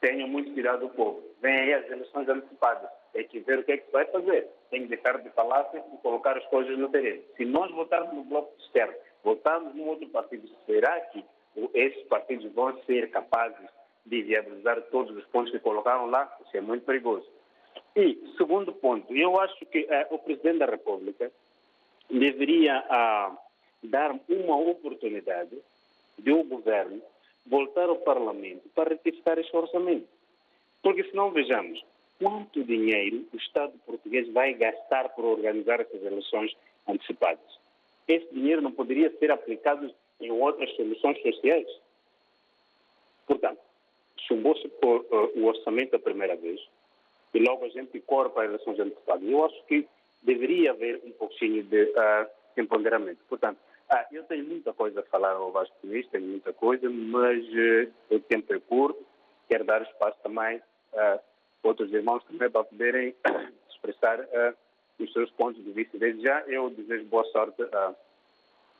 Tenha 0.00 0.26
muito 0.26 0.52
cuidado 0.52 0.80
do 0.80 0.90
povo. 0.90 1.22
Vem 1.42 1.54
aí 1.54 1.74
as 1.74 1.90
eleições 1.90 2.28
antecipadas. 2.28 2.88
Tem 3.12 3.26
que 3.26 3.40
ver 3.40 3.58
o 3.58 3.64
que 3.64 3.72
é 3.72 3.76
que 3.78 3.86
se 3.86 3.92
vai 3.92 4.04
fazer. 4.06 4.48
Tem 4.70 4.82
que 4.82 4.88
deixar 4.88 5.18
de 5.18 5.30
falácia 5.30 5.82
e 5.92 5.96
colocar 5.98 6.36
as 6.36 6.44
coisas 6.46 6.78
no 6.78 6.88
terreno. 6.88 7.22
Se 7.36 7.44
nós 7.44 7.70
votarmos 7.72 8.14
no 8.14 8.24
bloco 8.24 8.54
esquerda, 8.60 8.96
votarmos 9.24 9.74
num 9.74 9.88
outro 9.88 10.08
partido, 10.08 10.48
será 10.66 11.00
que 11.00 11.24
esses 11.74 12.02
partidos 12.04 12.52
vão 12.52 12.76
ser 12.84 13.10
capazes 13.10 13.68
de 14.06 14.22
viabilizar 14.22 14.80
todos 14.90 15.16
os 15.16 15.24
pontos 15.26 15.52
que 15.52 15.58
colocaram 15.58 16.06
lá? 16.06 16.36
Isso 16.46 16.56
é 16.56 16.60
muito 16.60 16.84
perigoso. 16.84 17.26
E, 17.96 18.18
segundo 18.36 18.72
ponto, 18.72 19.14
eu 19.14 19.38
acho 19.40 19.66
que 19.66 19.86
eh, 19.88 20.06
o 20.10 20.18
Presidente 20.18 20.58
da 20.58 20.66
República 20.66 21.32
deveria 22.10 22.84
ah, 22.88 23.36
dar 23.82 24.12
uma 24.28 24.56
oportunidade 24.56 25.58
de 26.18 26.32
o 26.32 26.44
governo 26.44 27.02
voltar 27.46 27.88
ao 27.88 27.96
Parlamento 27.96 28.68
para 28.74 28.90
retificar 28.90 29.38
esse 29.38 29.54
orçamento. 29.56 30.08
Porque 30.82 31.04
senão 31.04 31.30
vejamos 31.30 31.82
quanto 32.18 32.64
dinheiro 32.64 33.24
o 33.32 33.36
Estado 33.36 33.72
português 33.86 34.30
vai 34.32 34.54
gastar 34.54 35.08
por 35.10 35.24
organizar 35.24 35.80
essas 35.80 36.02
eleições 36.02 36.56
antecipadas. 36.86 37.58
Esse 38.06 38.32
dinheiro 38.32 38.62
não 38.62 38.72
poderia 38.72 39.10
ser 39.18 39.30
aplicado 39.30 39.92
em 40.20 40.30
outras 40.30 40.74
soluções 40.74 41.20
sociais? 41.22 41.68
Portanto, 43.26 43.60
chumbou-se 44.26 44.66
por, 44.68 45.06
eh, 45.10 45.38
o 45.38 45.44
orçamento 45.44 45.94
a 45.94 45.98
primeira 45.98 46.34
vez 46.34 46.60
e 47.34 47.38
logo 47.38 47.64
a 47.64 47.68
gente 47.68 48.00
corre 48.00 48.30
para 48.30 48.46
eleições 48.46 48.80
antecipadas. 48.80 49.28
Eu 49.28 49.44
acho 49.44 49.64
que 49.66 49.86
deveria 50.22 50.72
haver 50.72 51.00
um 51.04 51.12
pouquinho 51.12 51.62
de 51.62 51.92
ah, 51.96 52.26
empoderamento. 52.56 53.20
Portanto, 53.28 53.58
ah, 53.90 54.06
eu 54.10 54.24
tenho 54.24 54.44
muita 54.44 54.72
coisa 54.72 55.00
a 55.00 55.04
falar 55.04 55.32
ao 55.32 55.52
Vasco 55.52 55.74
Ministro, 55.84 56.12
tenho 56.12 56.30
muita 56.30 56.52
coisa, 56.52 56.88
mas 56.90 57.44
eh, 57.54 57.88
o 58.10 58.18
tempo 58.18 58.52
é 58.52 58.58
curto. 58.60 59.06
Quero 59.48 59.64
dar 59.64 59.82
espaço 59.82 60.18
também 60.22 60.60
a 60.94 61.20
outros 61.62 61.92
irmãos 61.92 62.22
também 62.24 62.50
para 62.50 62.64
poderem 62.64 63.14
expressar 63.70 64.20
ah, 64.20 64.54
os 64.98 65.12
seus 65.12 65.30
pontos 65.32 65.62
de 65.62 65.70
vista. 65.72 65.98
Desde 65.98 66.22
já, 66.22 66.42
eu 66.46 66.70
desejo 66.70 67.04
boa 67.06 67.24
sorte 67.26 67.62
ah, 67.72 67.94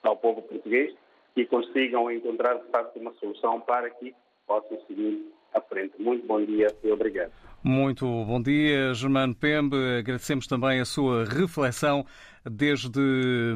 ao 0.02 0.16
povo 0.16 0.42
português 0.42 0.94
e 1.36 1.44
consigam 1.46 2.10
encontrar, 2.10 2.54
de 2.54 2.68
facto, 2.70 2.98
uma 2.98 3.12
solução 3.14 3.60
para 3.60 3.90
que 3.90 4.14
possam 4.46 4.78
seguir 4.86 5.32
à 5.54 5.60
frente. 5.60 5.94
Muito 6.00 6.26
bom 6.26 6.44
dia 6.44 6.68
e 6.82 6.90
obrigado. 6.90 7.32
Muito 7.62 8.06
bom 8.24 8.40
dia, 8.40 8.94
Germano 8.94 9.34
Pembe. 9.34 9.76
Agradecemos 9.98 10.46
também 10.46 10.80
a 10.80 10.84
sua 10.84 11.24
reflexão 11.24 12.04
desde 12.44 13.00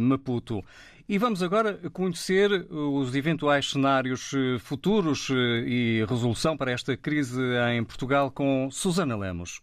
Maputo. 0.00 0.61
E 1.09 1.18
vamos 1.18 1.42
agora 1.42 1.78
conhecer 1.90 2.50
os 2.71 3.14
eventuais 3.14 3.71
cenários 3.71 4.32
eh, 4.35 4.59
futuros 4.59 5.28
eh, 5.30 5.35
e 5.66 6.04
resolução 6.09 6.56
para 6.56 6.71
esta 6.71 6.97
crise 6.97 7.40
em 7.73 7.82
Portugal 7.82 8.30
com 8.30 8.71
Susana 8.71 9.16
Lemos. 9.16 9.61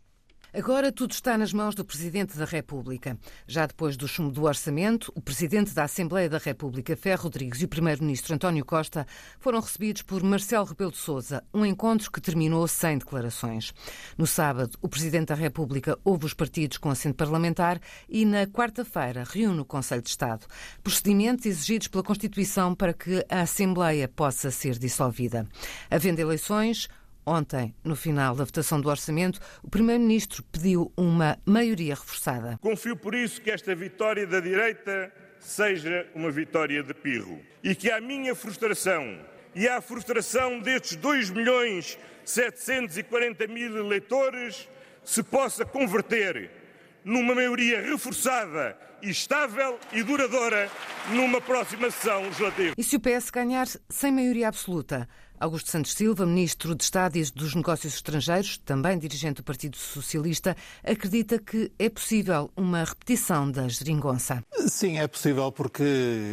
Agora 0.51 0.91
tudo 0.91 1.11
está 1.11 1.37
nas 1.37 1.53
mãos 1.53 1.75
do 1.75 1.85
Presidente 1.85 2.35
da 2.35 2.43
República. 2.43 3.15
Já 3.45 3.67
depois 3.67 3.95
do 3.95 4.07
chumbo 4.07 4.31
do 4.31 4.45
orçamento, 4.45 5.11
o 5.15 5.21
Presidente 5.21 5.75
da 5.75 5.83
Assembleia 5.83 6.27
da 6.27 6.39
República, 6.39 6.97
Ferro 6.97 7.25
Rodrigues, 7.25 7.61
e 7.61 7.65
o 7.65 7.67
Primeiro-Ministro 7.67 8.33
António 8.33 8.65
Costa 8.65 9.05
foram 9.39 9.59
recebidos 9.59 10.01
por 10.01 10.23
Marcelo 10.23 10.65
Rebelo 10.65 10.91
de 10.91 10.97
Sousa, 10.97 11.43
um 11.53 11.63
encontro 11.63 12.11
que 12.11 12.19
terminou 12.19 12.67
sem 12.67 12.97
declarações. 12.97 13.71
No 14.17 14.25
sábado, 14.25 14.75
o 14.81 14.89
Presidente 14.89 15.27
da 15.27 15.35
República 15.35 15.99
ouve 16.03 16.25
os 16.25 16.33
partidos 16.33 16.79
com 16.79 16.89
assento 16.89 17.15
parlamentar 17.15 17.79
e, 18.09 18.25
na 18.25 18.47
quarta-feira, 18.47 19.23
reúne 19.29 19.59
o 19.59 19.65
Conselho 19.65 20.01
de 20.01 20.09
Estado. 20.09 20.47
Procedimentos 20.81 21.45
exigidos 21.45 21.87
pela 21.87 22.03
Constituição 22.03 22.73
para 22.73 22.91
que 22.91 23.23
a 23.29 23.41
Assembleia 23.41 24.07
possa 24.07 24.49
ser 24.49 24.79
dissolvida. 24.79 25.47
Havendo 25.91 26.21
eleições, 26.21 26.89
Ontem, 27.25 27.75
no 27.83 27.95
final 27.95 28.35
da 28.35 28.43
votação 28.43 28.81
do 28.81 28.89
orçamento, 28.89 29.39
o 29.63 29.69
Primeiro-Ministro 29.69 30.43
pediu 30.43 30.91
uma 30.97 31.37
maioria 31.45 31.93
reforçada. 31.93 32.57
Confio 32.61 32.95
por 32.95 33.13
isso 33.13 33.41
que 33.41 33.51
esta 33.51 33.75
vitória 33.75 34.25
da 34.25 34.39
direita 34.39 35.11
seja 35.39 36.07
uma 36.15 36.31
vitória 36.31 36.81
de 36.83 36.93
pirro. 36.93 37.39
E 37.63 37.75
que 37.75 37.91
a 37.91 38.01
minha 38.01 38.33
frustração 38.35 39.19
e 39.55 39.67
à 39.67 39.81
frustração 39.81 40.59
destes 40.59 40.95
2 40.95 41.29
milhões 41.31 41.97
740 42.25 43.47
mil 43.47 43.77
eleitores 43.77 44.69
se 45.03 45.23
possa 45.23 45.65
converter 45.65 46.51
numa 47.03 47.33
maioria 47.33 47.81
reforçada, 47.81 48.77
estável 49.01 49.79
e 49.91 50.03
duradoura 50.03 50.69
numa 51.11 51.41
próxima 51.41 51.89
sessão 51.89 52.23
legislativa. 52.23 52.75
E 52.77 52.83
se 52.83 52.95
o 52.95 52.99
PS 52.99 53.29
ganhar 53.31 53.67
sem 53.89 54.11
maioria 54.11 54.47
absoluta? 54.47 55.07
Augusto 55.39 55.71
Santos 55.71 55.93
Silva, 55.93 56.25
Ministro 56.25 56.75
de 56.75 56.83
Estado 56.83 57.17
e 57.17 57.23
dos 57.31 57.55
Negócios 57.55 57.93
Estrangeiros, 57.93 58.57
também 58.57 58.99
dirigente 58.99 59.37
do 59.37 59.43
Partido 59.43 59.77
Socialista, 59.77 60.55
acredita 60.83 61.39
que 61.39 61.71
é 61.79 61.89
possível 61.89 62.51
uma 62.57 62.83
repetição 62.83 63.49
da 63.49 63.67
geringonça. 63.69 64.43
Sim, 64.67 64.99
é 64.99 65.07
possível 65.07 65.49
porque 65.49 65.81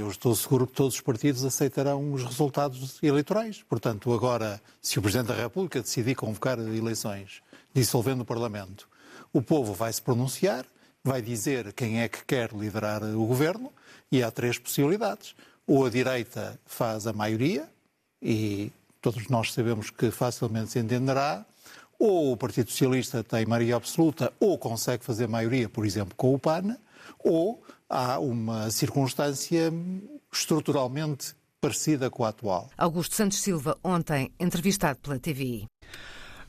eu 0.00 0.11
estou 0.11 0.35
seguro 0.35 0.66
que 0.66 0.72
todos 0.72 0.96
os 0.96 1.00
partidos 1.00 1.44
aceitarão 1.44 2.12
os 2.12 2.24
resultados 2.24 3.00
eleitorais. 3.00 3.62
Portanto, 3.68 4.12
agora, 4.12 4.61
se 4.83 4.98
o 4.98 5.02
Presidente 5.02 5.28
da 5.28 5.35
República 5.35 5.81
decidir 5.81 6.16
convocar 6.16 6.59
eleições, 6.59 7.42
dissolvendo 7.72 8.22
o 8.22 8.24
Parlamento, 8.24 8.88
o 9.33 9.40
povo 9.40 9.72
vai 9.72 9.92
se 9.92 10.02
pronunciar, 10.02 10.66
vai 11.04 11.22
dizer 11.22 11.72
quem 11.74 12.00
é 12.00 12.09
que 12.09 12.24
quer 12.24 12.52
liderar 12.52 13.04
o 13.04 13.24
governo 13.24 13.72
e 14.11 14.20
há 14.20 14.33
três 14.33 14.59
possibilidades. 14.59 15.37
Ou 15.64 15.87
a 15.87 15.90
direita 15.90 16.59
faz 16.66 17.07
a 17.07 17.12
maioria 17.12 17.68
e 18.20 18.72
todos 19.07 19.29
nós 19.29 19.53
sabemos 19.53 19.88
que 19.88 20.11
facilmente 20.11 20.73
se 20.73 20.81
entenderá, 20.81 21.47
ou 21.97 22.33
o 22.33 22.37
Partido 22.37 22.73
Socialista 22.73 23.23
tem 23.23 23.47
maioria 23.47 23.77
absoluta 23.77 24.33
ou 24.40 24.59
consegue 24.59 25.05
fazer 25.05 25.29
maioria, 25.29 25.69
por 25.69 25.87
exemplo, 25.87 26.12
com 26.16 26.35
o 26.35 26.38
PAN, 26.40 26.77
ou 27.21 27.62
há 27.88 28.19
uma 28.19 28.69
circunstância 28.69 29.73
estruturalmente 30.33 31.37
parecida 31.61 32.11
com 32.11 32.25
a 32.25 32.31
atual. 32.31 32.69
Augusto 32.77 33.14
Santos 33.14 33.40
Silva, 33.40 33.79
ontem 33.85 34.33
entrevistado 34.40 34.99
pela 34.99 35.21
TVI. 35.21 35.66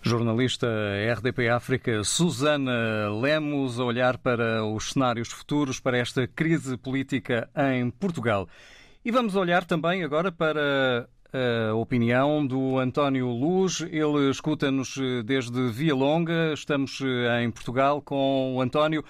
Jornalista 0.02 0.68
RDP 1.16 1.50
África 1.50 2.04
Susana 2.04 3.08
Lemos 3.22 3.80
a 3.80 3.84
olhar 3.84 4.18
para 4.18 4.66
os 4.66 4.94
cenários 4.94 5.28
futuros 5.28 5.80
para 5.80 6.00
esta 6.00 6.26
crise 6.26 6.76
política 6.76 7.48
em 7.56 7.92
Portugal. 7.92 8.50
E 9.06 9.12
vamos 9.12 9.36
olhar 9.36 9.64
também 9.64 10.04
agora 10.04 10.32
para 10.32 11.08
a 11.70 11.76
opinião 11.76 12.46
do 12.46 12.78
António 12.80 13.28
Luz. 13.28 13.82
Ele 13.82 14.30
escuta-nos 14.30 14.96
desde 15.26 15.70
Via 15.70 15.94
Longa. 15.94 16.54
Estamos 16.54 17.00
em 17.40 17.52
Portugal 17.52 18.02
com 18.02 18.56
o 18.56 18.62
António, 18.62 19.04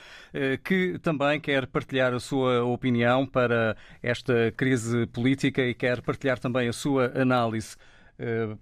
que 0.63 0.99
também 0.99 1.39
quer 1.39 1.67
partilhar 1.67 2.13
a 2.13 2.19
sua 2.19 2.63
opinião 2.63 3.25
para 3.25 3.77
esta 4.01 4.53
crise 4.55 5.05
política 5.07 5.61
e 5.61 5.73
quer 5.73 6.01
partilhar 6.01 6.39
também 6.39 6.67
a 6.67 6.73
sua 6.73 7.11
análise. 7.15 7.75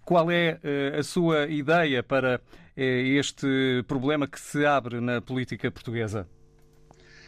Qual 0.04 0.30
é 0.30 0.60
a 0.98 1.04
sua 1.04 1.48
ideia 1.48 2.04
para 2.04 2.42
este 2.76 3.84
problema 3.88 4.28
que 4.28 4.40
se 4.40 4.66
abre 4.66 5.00
na 5.00 5.22
política 5.22 5.72
portuguesa? 5.72 6.28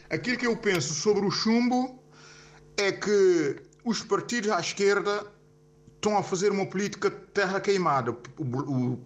Aquilo 0.10 0.38
que 0.38 0.48
eu 0.48 0.56
penso 0.58 0.94
sobre 0.94 1.26
o 1.26 1.32
chumbo 1.32 2.04
é 2.78 2.92
que 2.92 3.56
os 3.84 4.04
partidos 4.04 4.52
à 4.52 4.60
esquerda 4.60 5.37
estão 5.98 6.18
a 6.18 6.24
fazer 6.24 6.52
uma 6.52 6.66
política 6.66 7.12
terra 7.12 7.60
queimada. 7.60 8.12
O, 8.12 8.44
o, 8.44 9.00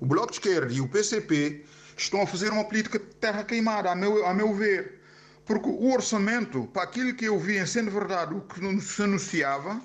o 0.00 0.06
Bloco 0.06 0.28
de 0.28 0.34
Esquerda 0.34 0.72
e 0.72 0.80
o 0.80 0.88
PCP 0.88 1.64
estão 1.96 2.22
a 2.22 2.26
fazer 2.26 2.50
uma 2.50 2.64
política 2.64 2.98
terra 3.20 3.42
queimada, 3.44 3.90
a 3.90 3.94
meu, 3.94 4.24
a 4.26 4.32
meu 4.32 4.54
ver. 4.54 5.00
Porque 5.44 5.68
o 5.68 5.92
orçamento, 5.92 6.66
para 6.68 6.82
aquilo 6.82 7.14
que 7.14 7.26
eu 7.26 7.38
vi 7.38 7.58
em 7.58 7.66
sendo 7.66 7.90
verdade, 7.90 8.34
o 8.34 8.40
que 8.42 8.80
se 8.80 9.02
anunciava, 9.02 9.80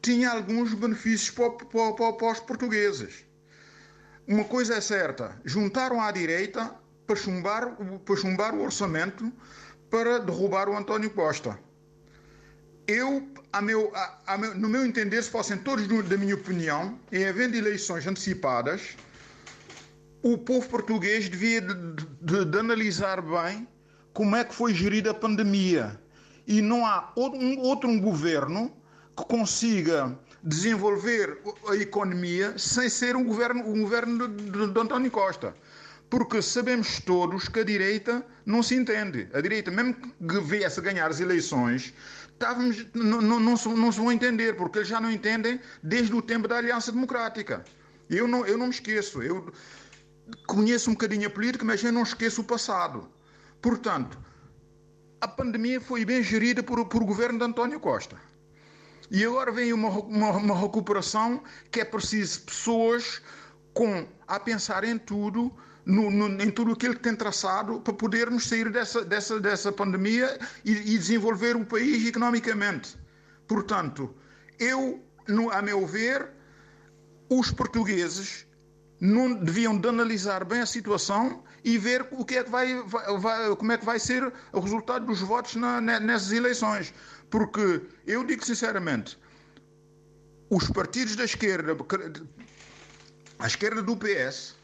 tinha 0.00 0.30
alguns 0.30 0.72
benefícios 0.74 1.30
para, 1.30 1.50
para, 1.50 1.92
para, 1.92 2.12
para 2.12 2.32
os 2.32 2.40
portugueses. 2.40 3.24
Uma 4.26 4.44
coisa 4.44 4.76
é 4.76 4.80
certa, 4.80 5.40
juntaram 5.44 6.00
à 6.00 6.10
direita 6.10 6.74
para 7.06 7.16
chumbar, 7.16 7.76
para 8.04 8.16
chumbar 8.16 8.54
o 8.54 8.62
orçamento 8.62 9.32
para 9.90 10.18
derrubar 10.20 10.68
o 10.68 10.76
António 10.76 11.10
Costa. 11.10 11.58
Eu, 12.92 13.26
a 13.54 13.62
meu, 13.62 13.90
a, 13.94 14.18
a 14.26 14.36
meu, 14.36 14.54
no 14.54 14.68
meu 14.68 14.84
entender, 14.84 15.22
se 15.22 15.30
fossem 15.30 15.56
todos 15.56 15.86
da 16.06 16.16
minha 16.18 16.34
opinião, 16.34 16.98
em 17.10 17.24
havendo 17.24 17.56
eleições 17.56 18.06
antecipadas, 18.06 18.96
o 20.22 20.36
povo 20.36 20.68
português 20.68 21.26
devia 21.26 21.62
de, 21.62 21.74
de, 22.20 22.44
de 22.44 22.58
analisar 22.58 23.22
bem 23.22 23.66
como 24.12 24.36
é 24.36 24.44
que 24.44 24.54
foi 24.54 24.74
gerida 24.74 25.12
a 25.12 25.14
pandemia. 25.14 25.98
E 26.46 26.60
não 26.60 26.84
há 26.84 27.10
outro, 27.16 27.40
um, 27.40 27.58
outro 27.60 27.88
um 27.88 27.98
governo 27.98 28.70
que 29.16 29.24
consiga 29.24 30.14
desenvolver 30.42 31.38
a 31.68 31.76
economia 31.76 32.58
sem 32.58 32.90
ser 32.90 33.16
um 33.16 33.24
governo, 33.24 33.66
um 33.66 33.80
governo 33.80 34.28
de, 34.28 34.50
de, 34.50 34.66
de 34.66 34.80
António 34.80 35.10
Costa. 35.10 35.54
Porque 36.10 36.42
sabemos 36.42 37.00
todos 37.00 37.48
que 37.48 37.60
a 37.60 37.64
direita 37.64 38.22
não 38.44 38.62
se 38.62 38.74
entende. 38.74 39.28
A 39.32 39.40
direita, 39.40 39.70
mesmo 39.70 39.94
que 39.94 40.40
viesse 40.40 40.78
a 40.78 40.82
ganhar 40.82 41.10
as 41.10 41.20
eleições, 41.20 41.94
estávamos, 42.42 42.86
não, 42.92 43.22
não, 43.22 43.40
não, 43.40 43.54
não 43.54 43.92
se 43.92 43.98
vão 43.98 44.10
entender, 44.10 44.56
porque 44.56 44.78
eles 44.78 44.88
já 44.88 45.00
não 45.00 45.10
entendem 45.10 45.60
desde 45.82 46.14
o 46.14 46.20
tempo 46.20 46.48
da 46.48 46.58
Aliança 46.58 46.90
Democrática. 46.90 47.64
Eu 48.10 48.26
não, 48.26 48.44
eu 48.44 48.58
não 48.58 48.66
me 48.66 48.72
esqueço. 48.72 49.22
Eu, 49.22 49.52
conheço 50.46 50.90
um 50.90 50.94
bocadinho 50.94 51.26
a 51.26 51.30
política, 51.30 51.64
mas 51.64 51.82
eu 51.82 51.92
não 51.92 52.02
esqueço 52.02 52.40
o 52.40 52.44
passado. 52.44 53.08
Portanto, 53.60 54.18
a 55.20 55.28
pandemia 55.28 55.80
foi 55.80 56.04
bem 56.04 56.22
gerida 56.22 56.62
por, 56.62 56.84
por 56.86 57.04
governo 57.04 57.38
de 57.38 57.44
António 57.44 57.78
Costa. 57.78 58.16
E 59.10 59.24
agora 59.24 59.52
vem 59.52 59.72
uma, 59.72 59.88
uma, 59.88 60.30
uma 60.30 60.58
recuperação 60.58 61.42
que 61.70 61.80
é 61.80 61.84
preciso 61.84 62.42
pessoas 62.42 63.22
com 63.74 64.06
a 64.26 64.40
pensar 64.40 64.84
em 64.84 64.98
tudo, 64.98 65.52
no, 65.84 66.10
no, 66.10 66.42
em 66.42 66.50
tudo 66.50 66.72
aquilo 66.72 66.94
que 66.94 67.02
tem 67.02 67.14
traçado 67.14 67.80
para 67.80 67.92
podermos 67.92 68.48
sair 68.48 68.70
dessa, 68.70 69.04
dessa, 69.04 69.40
dessa 69.40 69.72
pandemia 69.72 70.38
e, 70.64 70.72
e 70.72 70.98
desenvolver 70.98 71.56
o 71.56 71.64
país 71.64 72.06
economicamente. 72.06 72.96
Portanto, 73.46 74.14
eu, 74.58 75.04
no, 75.28 75.50
a 75.50 75.60
meu 75.60 75.86
ver, 75.86 76.30
os 77.28 77.50
portugueses 77.50 78.46
não 79.00 79.34
deviam 79.34 79.76
de 79.76 79.88
analisar 79.88 80.44
bem 80.44 80.60
a 80.60 80.66
situação 80.66 81.42
e 81.64 81.76
ver 81.76 82.06
o 82.12 82.24
que 82.24 82.36
é 82.36 82.44
que 82.44 82.50
vai, 82.50 82.80
vai, 82.84 83.18
vai 83.18 83.56
como 83.56 83.72
é 83.72 83.78
que 83.78 83.84
vai 83.84 83.98
ser 83.98 84.32
o 84.52 84.60
resultado 84.60 85.06
dos 85.06 85.20
votos 85.20 85.56
na, 85.56 85.80
nessas 85.80 86.30
eleições. 86.30 86.94
Porque 87.28 87.82
eu 88.06 88.24
digo 88.24 88.44
sinceramente, 88.44 89.18
os 90.48 90.68
partidos 90.70 91.16
da 91.16 91.24
esquerda, 91.24 91.76
a 93.38 93.46
esquerda 93.46 93.82
do 93.82 93.96
PS, 93.96 94.54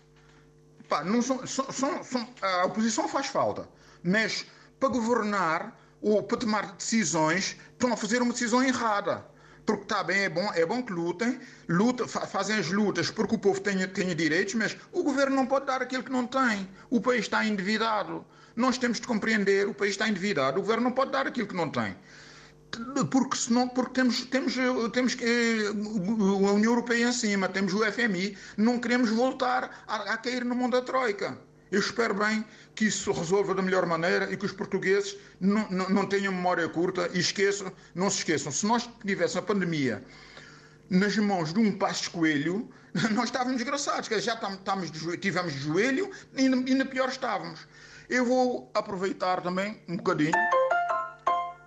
pá, 0.89 1.05
não 1.05 1.23
são, 1.23 1.47
são, 1.47 1.71
são, 1.71 2.03
são, 2.03 2.29
a 2.41 2.65
oposição 2.67 3.09
faz 3.09 3.27
falta, 3.27 3.69
mas 4.03 4.47
para 4.81 4.89
governar 4.89 5.79
ou 6.01 6.23
para 6.23 6.39
tomar 6.39 6.73
decisões 6.73 7.57
estão 7.73 7.93
a 7.93 7.97
fazer 7.97 8.23
uma 8.23 8.33
decisão 8.33 8.63
errada 8.63 9.25
porque 9.69 9.83
está 9.83 10.03
bem, 10.03 10.21
é 10.21 10.31
bom, 10.31 10.51
é 10.55 10.65
bom 10.65 10.83
que 10.83 10.91
lutem, 10.91 11.39
luta, 11.69 12.09
fazem 12.09 12.57
as 12.57 12.71
lutas 12.71 13.11
porque 13.11 13.35
o 13.35 13.39
povo 13.39 13.61
tenha, 13.61 13.87
tenha 13.87 14.15
direitos, 14.15 14.55
mas 14.55 14.75
o 14.91 15.03
governo 15.03 15.37
não 15.37 15.47
pode 15.47 15.67
dar 15.67 15.83
aquilo 15.83 16.03
que 16.03 16.11
não 16.11 16.27
tem. 16.27 16.67
O 16.89 17.03
país 17.03 17.27
está 17.27 17.45
endividado. 17.45 18.25
Nós 18.57 18.79
temos 18.79 18.99
de 18.99 19.07
compreender, 19.07 19.69
o 19.69 19.75
país 19.75 19.91
está 19.91 20.09
endividado, 20.09 20.59
o 20.59 20.63
governo 20.63 20.85
não 20.85 20.93
pode 20.93 21.11
dar 21.11 21.27
aquilo 21.27 21.47
que 21.47 21.55
não 21.55 21.69
tem. 21.69 21.95
Porque 23.11 23.37
senão, 23.37 23.69
porque 23.69 23.95
temos, 23.95 24.25
temos, 24.27 24.55
temos 24.93 25.17
a 25.17 26.53
União 26.53 26.73
Europeia 26.73 27.09
em 27.09 27.13
cima, 27.13 27.49
temos 27.49 27.73
o 27.73 27.85
FMI, 27.91 28.37
não 28.57 28.79
queremos 28.79 29.11
voltar 29.11 29.85
a, 29.87 30.13
a 30.13 30.17
cair 30.19 30.45
no 30.45 30.55
mundo 30.55 30.73
da 30.73 30.83
Troika. 30.83 31.39
Eu 31.71 31.81
espero 31.81 32.15
bem 32.15 32.45
que 32.75 32.87
isso 32.87 33.13
resolva 33.13 33.55
da 33.55 33.63
melhor 33.63 33.85
maneira 33.85 34.33
e 34.33 34.37
que 34.37 34.47
os 34.47 34.53
portugueses 34.53 35.17
não, 35.41 35.69
não, 35.71 35.89
não 35.89 36.07
tenham 36.07 36.33
memória 36.33 36.69
curta 36.69 37.11
e 37.13 37.19
esqueçam, 37.19 37.73
não 37.95 38.09
se 38.09 38.19
esqueçam, 38.19 38.51
se 38.51 38.67
nós 38.67 38.89
tivéssemos 39.05 39.37
a 39.37 39.43
pandemia 39.43 40.03
nas 40.89 41.17
mãos 41.19 41.53
de 41.53 41.61
um 41.61 41.77
passo 41.77 42.11
coelho, 42.11 42.69
nós 43.13 43.27
estávamos 43.27 43.59
desgraçados, 43.59 44.09
já 44.23 44.35
estamos, 44.35 44.91
tivemos 45.21 45.53
de 45.53 45.59
joelho 45.61 46.11
e 46.35 46.47
ainda 46.47 46.85
pior 46.87 47.09
estávamos. 47.09 47.67
Eu 48.09 48.25
vou 48.25 48.71
aproveitar 48.75 49.43
também 49.43 49.83
um 49.87 49.97
bocadinho 49.97 50.33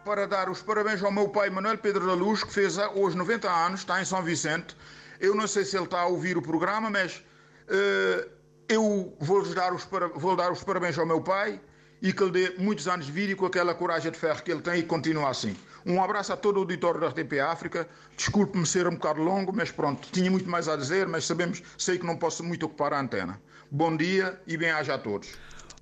para 0.04 0.28
dar 0.28 0.50
os 0.50 0.62
parabéns 0.62 1.04
ao 1.04 1.12
meu 1.12 1.30
pai 1.30 1.50
Manuel 1.50 1.78
Pedro 1.78 2.08
da 2.08 2.14
Luz, 2.14 2.44
que 2.44 2.54
fez 2.54 2.78
hoje 2.96 3.16
90 3.16 3.50
anos, 3.50 3.82
está 3.82 4.02
em 4.02 4.06
São 4.06 4.22
Vicente. 4.24 4.76
Eu 5.20 5.36
não 5.36 5.48
sei 5.48 5.64
se 5.64 5.78
ele 5.78 5.86
está 5.86 6.02
a 6.02 6.06
ouvir 6.08 6.38
o 6.38 6.42
programa, 6.42 6.90
mas 6.90 7.18
uh, 7.18 8.30
eu 8.68 9.16
vou 9.20 9.44
dar, 9.54 9.74
os, 9.74 9.88
vou 10.16 10.36
dar 10.36 10.52
os 10.52 10.64
parabéns 10.64 10.98
ao 10.98 11.06
meu 11.06 11.22
pai 11.22 11.62
e 12.02 12.12
que 12.12 12.24
ele 12.24 12.32
dê 12.32 12.56
muitos 12.58 12.88
anos 12.88 13.06
de 13.06 13.12
vida 13.12 13.34
e 13.34 13.36
com 13.36 13.46
aquela 13.46 13.76
coragem 13.76 14.12
de 14.12 14.18
ferro 14.18 14.42
que 14.42 14.52
ele 14.52 14.62
tem 14.62 14.80
e 14.80 14.84
continua 14.84 15.30
assim. 15.30 15.56
Um 15.86 16.02
abraço 16.02 16.34
a 16.34 16.38
todo 16.38 16.58
o 16.58 16.60
auditório 16.62 17.00
da 17.00 17.10
RTP 17.10 17.40
África. 17.40 17.88
Desculpe-me 18.18 18.66
ser 18.66 18.88
um 18.88 18.92
bocado 18.92 19.22
longo, 19.22 19.54
mas 19.56 19.72
pronto, 19.72 20.08
tinha 20.12 20.32
muito 20.32 20.50
mais 20.50 20.68
a 20.68 20.76
dizer, 20.76 21.08
mas 21.08 21.26
sabemos, 21.26 21.62
sei 21.78 22.00
que 22.00 22.06
não 22.06 22.18
posso 22.18 22.44
muito 22.44 22.66
ocupar 22.66 22.94
a 22.94 23.00
antena. 23.00 23.40
Bom 23.70 23.96
dia 23.96 24.42
e 24.48 24.58
bem-aja 24.58 24.96
a 24.96 24.98
todos. 24.98 25.30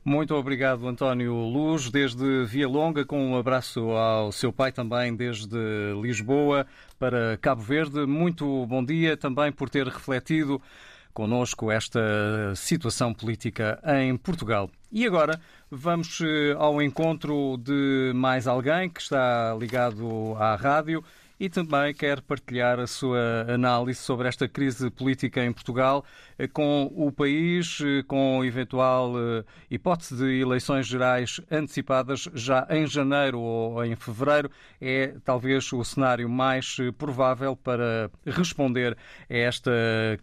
Muito 0.04 0.34
obrigado, 0.34 0.88
António 0.88 1.34
Luz, 1.34 1.90
desde 1.90 2.46
Via 2.46 2.68
Longa, 2.68 3.04
com 3.06 3.32
um 3.32 3.38
abraço 3.38 3.92
ao 3.92 4.32
seu 4.32 4.52
pai 4.52 4.72
também 4.72 5.14
desde 5.14 5.58
Lisboa 6.02 6.66
para 6.98 7.38
Cabo 7.42 7.62
Verde. 7.62 8.06
Muito 8.06 8.66
bom 8.66 8.84
dia 8.84 9.18
também 9.18 9.52
por 9.52 9.70
ter 9.70 9.86
refletido 9.86 10.62
conosco 11.14 11.70
esta 11.70 12.00
situação 12.56 13.14
política 13.14 13.78
em 14.02 14.16
Portugal. 14.16 14.70
E 14.90 15.06
agora 15.06 15.40
vamos 15.70 16.22
eh, 16.22 16.56
ao 16.58 16.82
encontro 16.82 17.58
de 17.58 18.14
mais 18.16 18.48
alguém 18.48 18.90
que 18.90 19.02
está 19.02 19.54
ligado 19.60 20.34
à 20.38 20.56
rádio 20.56 21.04
e 21.40 21.50
também 21.50 21.94
quer 21.94 22.22
partilhar 22.22 22.80
a 22.80 22.88
sua 22.88 23.46
análise 23.48 24.00
sobre 24.00 24.28
esta 24.28 24.48
crise 24.48 24.90
política 24.90 25.44
em 25.44 25.54
Portugal 25.54 26.04
eh, 26.38 26.48
com 26.48 26.92
o 26.96 27.12
país, 27.12 27.80
eh, 27.82 28.04
com 28.04 28.44
eventual 28.44 29.14
hipótese 29.72 30.18
de 30.18 30.42
eleições 30.42 30.86
gerais 30.86 31.40
antecipadas 31.50 32.28
já 32.34 32.68
em 32.70 32.86
janeiro 32.86 33.40
ou 33.40 33.84
em 33.86 33.96
fevereiro. 33.96 34.52
É 34.82 35.16
talvez 35.24 35.72
o 35.72 35.84
cenário 35.84 36.28
mais 36.28 36.78
provável 36.98 37.56
para 37.56 38.12
responder 38.26 38.98
a 39.30 39.34
esta 39.36 39.72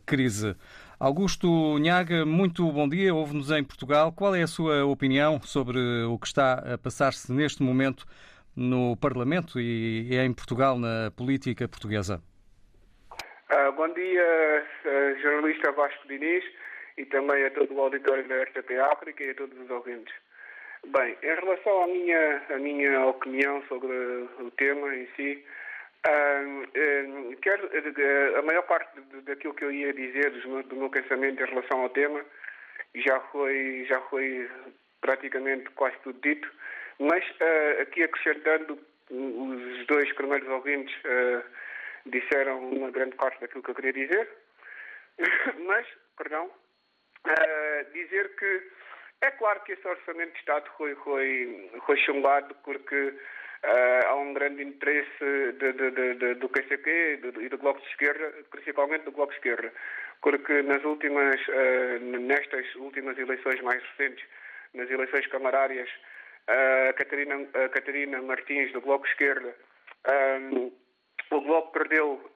crise. 0.05 0.55
Augusto 0.99 1.79
Nhaga, 1.79 2.25
muito 2.25 2.73
bom 2.73 2.89
dia. 2.89 3.15
Ouve-nos 3.15 3.51
em 3.51 3.63
Portugal. 3.63 4.11
Qual 4.13 4.35
é 4.35 4.43
a 4.43 4.47
sua 4.47 4.83
opinião 4.87 5.39
sobre 5.45 5.79
o 6.05 6.19
que 6.19 6.27
está 6.27 6.55
a 6.75 6.79
passar-se 6.79 7.31
neste 7.31 7.63
momento 7.63 8.07
no 8.57 8.97
Parlamento 8.97 9.61
e 9.61 10.17
em 10.17 10.33
Portugal, 10.33 10.79
na 10.79 11.11
política 11.11 11.69
portuguesa? 11.69 12.23
Uh, 13.53 13.73
bom 13.73 13.93
dia, 13.93 14.67
uh, 14.85 15.21
jornalista 15.21 15.71
Vasco 15.73 16.09
Diniz 16.09 16.45
e 16.97 17.05
também 17.05 17.45
a 17.45 17.51
todo 17.51 17.75
o 17.75 17.81
auditório 17.81 18.27
da 18.27 18.43
RTP 18.43 18.79
África 18.93 19.23
e 19.23 19.31
a 19.31 19.35
todos 19.35 19.59
os 19.61 19.71
ouvintes. 19.71 20.13
Bem, 20.87 21.17
em 21.23 21.35
relação 21.35 21.83
à 21.83 21.87
minha, 21.87 22.43
à 22.49 22.59
minha 22.59 23.07
opinião 23.07 23.63
sobre 23.69 23.93
o 24.41 24.51
tema 24.57 24.95
em 24.95 25.07
si, 25.17 25.45
quero, 27.43 27.69
a 28.39 28.43
maior 28.43 28.63
parte 28.63 29.01
daquilo 29.25 29.55
que 29.55 29.65
eu 29.65 29.73
ia 29.73 29.93
dizer 29.93 30.31
do 30.69 30.77
meu 30.77 30.89
pensamento 30.89 31.43
em 31.43 31.47
relação 31.47 31.81
ao 31.81 31.89
tema 31.91 32.25
já 32.95 33.21
foi, 33.33 33.85
já 33.89 34.01
foi 34.03 34.49
praticamente 35.01 35.69
quase 35.71 35.97
tudo 36.03 36.19
dito, 36.21 36.49
mas 36.99 37.25
uh, 37.25 37.83
aqui 37.83 38.03
acrescentando, 38.03 38.79
os 39.11 39.87
dois 39.87 40.13
primeiros 40.15 40.49
ouvintes 40.49 40.95
uh, 41.05 41.43
disseram 42.07 42.59
uma 42.71 42.91
grande 42.91 43.17
parte 43.17 43.41
daquilo 43.41 43.63
que 43.63 43.71
eu 43.71 43.75
queria 43.75 43.93
dizer, 43.93 44.29
mas, 45.67 45.87
perdão, 46.17 46.47
uh, 46.47 47.93
dizer 47.93 48.35
que 48.37 48.63
é 49.23 49.31
claro 49.33 49.61
que 49.61 49.73
esse 49.73 49.87
orçamento 49.87 50.33
de 50.33 50.39
Estado 50.39 50.71
foi, 50.77 50.95
foi, 50.97 51.71
foi 51.85 51.97
chumbado 51.99 52.55
porque 52.65 53.15
há 54.07 54.15
um 54.15 54.35
grande 54.35 54.63
interesse 54.63 55.53
de, 55.59 55.73
de, 55.73 56.15
de, 56.15 56.35
do 56.35 56.49
PCP 56.49 57.21
e 57.41 57.49
do 57.49 57.59
Bloco 57.59 57.81
de 57.81 57.89
Esquerda, 57.89 58.33
principalmente 58.51 59.05
do 59.05 59.11
Bloco 59.11 59.33
de 59.33 59.39
Esquerda, 59.39 59.73
porque 60.21 60.63
nas 60.63 60.85
últimas, 60.85 61.41
nestas 62.01 62.73
últimas 62.77 63.19
eleições 63.19 63.61
mais 63.63 63.83
recentes, 63.83 64.25
nas 64.75 64.89
eleições 64.91 65.27
camarárias, 65.29 65.89
uh, 66.49 66.95
Catarina, 66.95 67.37
uh, 67.37 67.71
Catarina 67.71 68.23
Martins, 68.23 68.73
do 68.73 68.81
Bloco 68.81 69.07
Esquerda, 69.07 69.55
um, 70.41 70.73
o 71.31 71.41
Bloco 71.41 71.73
perdeu 71.73 72.31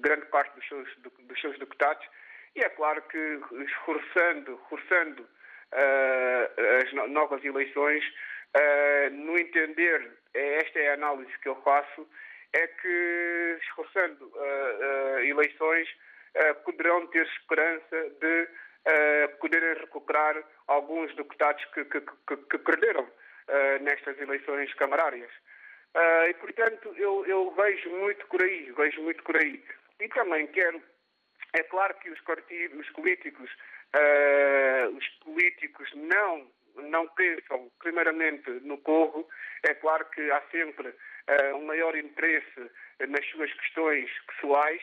grande 0.00 0.26
parte 0.26 0.54
dos 0.54 0.68
seus, 0.68 0.88
dos 0.98 1.40
seus 1.40 1.58
deputados. 1.58 2.06
E 2.54 2.60
é 2.60 2.68
claro 2.68 3.00
que 3.02 3.40
esforçando, 3.64 4.56
reforçando 4.56 5.26
as 6.82 7.10
novas 7.10 7.42
eleições, 7.42 8.04
Uh, 8.56 9.10
no 9.14 9.38
entender, 9.38 10.10
é, 10.34 10.56
esta 10.56 10.80
é 10.80 10.90
a 10.90 10.94
análise 10.94 11.30
que 11.40 11.48
eu 11.48 11.54
faço, 11.62 12.08
é 12.52 12.66
que, 12.66 13.58
esforçando 13.62 14.24
uh, 14.24 15.16
uh, 15.16 15.18
eleições, 15.20 15.88
poderão 16.64 17.06
ter 17.08 17.26
esperança 17.26 18.10
de 18.20 18.48
poderem 19.40 19.74
recuperar 19.74 20.42
alguns 20.66 21.14
deputados 21.14 21.64
que, 21.66 21.84
que, 21.84 22.00
que, 22.00 22.36
que 22.36 22.58
perderam 22.58 23.06
nestas 23.82 24.18
eleições 24.18 24.72
camarárias. 24.74 25.30
e, 26.28 26.34
portanto, 26.34 26.94
eu, 26.96 27.26
eu 27.26 27.50
vejo 27.52 27.90
muito 27.90 28.26
por 28.28 28.42
aí, 28.42 28.72
vejo 28.72 29.02
muito 29.02 29.22
por 29.22 29.36
aí. 29.36 29.62
E 30.00 30.08
também 30.08 30.46
quero, 30.48 30.82
é 31.52 31.62
claro 31.64 31.94
que 31.96 32.10
os 32.10 32.20
partidos, 32.22 32.78
os 32.80 32.90
políticos, 32.92 33.50
os 34.96 35.08
políticos 35.24 35.90
não 35.94 36.50
não 36.76 37.06
pensam 37.08 37.70
primeiramente 37.78 38.50
no 38.62 38.78
povo, 38.78 39.28
é 39.62 39.74
claro 39.74 40.04
que 40.10 40.30
há 40.30 40.42
sempre 40.50 40.88
uh, 40.88 41.56
um 41.56 41.66
maior 41.66 41.96
interesse 41.96 42.70
nas 43.08 43.26
suas 43.30 43.52
questões 43.54 44.10
pessoais 44.26 44.80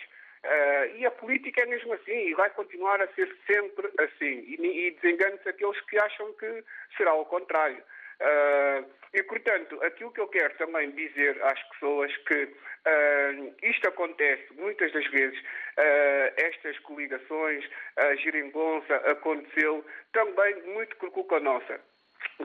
uh, 0.47 0.97
e 0.97 1.05
a 1.05 1.11
política 1.11 1.61
é 1.61 1.65
mesmo 1.65 1.93
assim 1.93 2.29
e 2.29 2.33
vai 2.33 2.49
continuar 2.51 3.01
a 3.01 3.07
ser 3.13 3.35
sempre 3.45 3.91
assim. 3.99 4.43
E, 4.47 4.87
e 4.87 4.91
desengane-se 4.91 5.47
aqueles 5.49 5.79
que 5.81 5.99
acham 5.99 6.33
que 6.33 6.63
será 6.97 7.11
ao 7.11 7.25
contrário. 7.25 7.83
Ah, 8.19 8.83
e, 9.13 9.23
portanto, 9.23 9.81
aquilo 9.83 10.11
que 10.11 10.21
eu 10.21 10.27
quero 10.27 10.53
também 10.57 10.91
dizer 10.91 11.41
às 11.43 11.61
pessoas 11.69 12.15
que 12.17 12.49
ah, 12.85 13.31
isto 13.63 13.87
acontece 13.87 14.53
muitas 14.53 14.91
das 14.91 15.05
vezes, 15.07 15.39
ah, 15.77 16.33
estas 16.37 16.77
coligações, 16.79 17.63
a 17.95 18.15
geringonça 18.15 18.95
aconteceu 19.11 19.85
também 20.11 20.55
muito 20.63 20.95
por 20.97 21.11
culpa 21.11 21.39
nossa. 21.39 21.79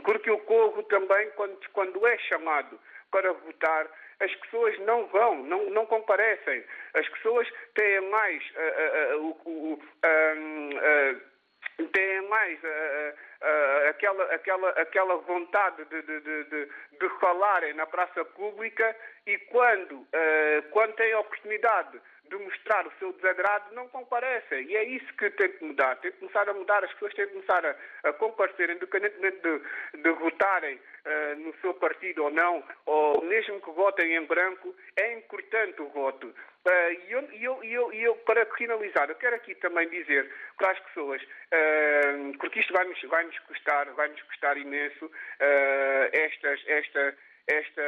Porque 0.05 0.31
eu 0.31 0.39
corro 0.41 0.83
também 0.85 1.31
quando, 1.31 1.59
quando 1.73 2.07
é 2.07 2.19
chamado 2.19 2.79
para 3.11 3.33
votar, 3.33 3.87
as 4.23 4.35
pessoas 4.37 4.79
não 4.81 5.07
vão, 5.09 5.43
não, 5.43 5.71
não 5.71 5.87
comparecem. 5.87 6.65
As 6.95 7.09
pessoas 7.09 7.49
têm 7.75 8.01
mais 8.11 8.43
o- 9.21 9.79
ah, 10.03 10.35
ah, 10.83 11.85
têm 11.93 12.29
mais 12.29 12.59
ah, 12.65 13.15
ah, 13.43 13.89
aquela, 13.91 14.25
aquela, 14.35 14.69
aquela 14.71 15.17
vontade 15.17 15.85
de, 15.87 16.03
de, 16.03 16.21
de, 16.21 16.45
de, 16.45 17.09
falarem 17.21 17.75
na 17.75 17.87
praça 17.87 18.25
pública 18.25 18.97
e 19.27 19.39
quando, 19.39 20.07
ah, 20.13 20.63
quando 20.71 20.95
têm 20.95 21.13
a 21.13 21.21
oportunidade 21.21 22.01
de 22.29 22.37
mostrar 22.37 22.87
o 22.87 22.93
seu 22.99 23.13
desagrado, 23.15 23.75
não 23.75 23.89
comparecem. 23.89 24.65
E 24.65 24.77
é 24.77 24.85
isso 24.85 25.13
que 25.17 25.29
tem 25.31 25.51
que 25.51 25.65
mudar. 25.65 25.97
Tem 25.97 26.13
que 26.13 26.19
começar 26.19 26.49
a 26.49 26.55
mudar, 26.55 26.83
as 26.85 26.93
pessoas 26.95 27.13
têm 27.15 27.27
que 27.27 27.33
começar 27.33 27.67
a, 27.67 27.77
a 28.09 28.13
comparecer, 28.15 28.71
independentemente 28.71 29.39
de, 29.41 30.03
de 30.03 30.11
votarem 30.13 30.81
ah, 31.05 31.35
no 31.37 31.53
seu 31.61 31.75
partido 31.75 32.25
ou 32.25 32.31
não, 32.31 32.63
ou 32.87 33.23
mesmo 33.25 33.61
que 33.61 33.71
votem 33.73 34.15
em 34.17 34.25
branco, 34.25 34.75
é 34.97 35.13
importante 35.15 35.81
o 35.83 35.89
voto. 35.89 36.33
Ah, 36.65 36.91
E 36.93 37.11
eu, 37.13 37.21
eu, 37.33 37.65
eu, 37.65 37.93
eu, 37.93 38.15
para 38.17 38.47
finalizar, 38.57 39.09
eu 39.11 39.17
quero 39.17 39.35
aqui 39.37 39.55
também 39.57 39.89
dizer 39.89 40.31
para 40.57 40.71
as 40.71 40.79
pessoas, 40.81 41.21
ah, 41.53 42.33
porque 42.39 42.61
isto 42.61 42.73
vai-nos 42.73 43.01
vai 43.03 43.25
-nos 43.25 43.39
custar, 43.41 43.87
vai-nos 43.95 44.23
custar 44.23 44.57
imenso, 44.57 45.11
estas, 46.13 46.61
esta, 46.67 47.17
esta, 47.47 47.83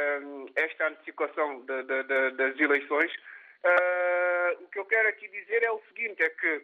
esta 0.57 0.87
antecipação 0.89 1.61
da- 1.67 1.83
da- 1.83 2.03
da- 2.03 2.31
das 2.31 2.59
eleições. 2.59 3.13
O 4.61 4.67
que 4.69 4.79
eu 4.79 4.85
quero 4.85 5.09
aqui 5.09 5.27
dizer 5.29 5.63
é 5.63 5.71
o 5.71 5.81
seguinte, 5.89 6.23
é 6.23 6.29
que 6.31 6.63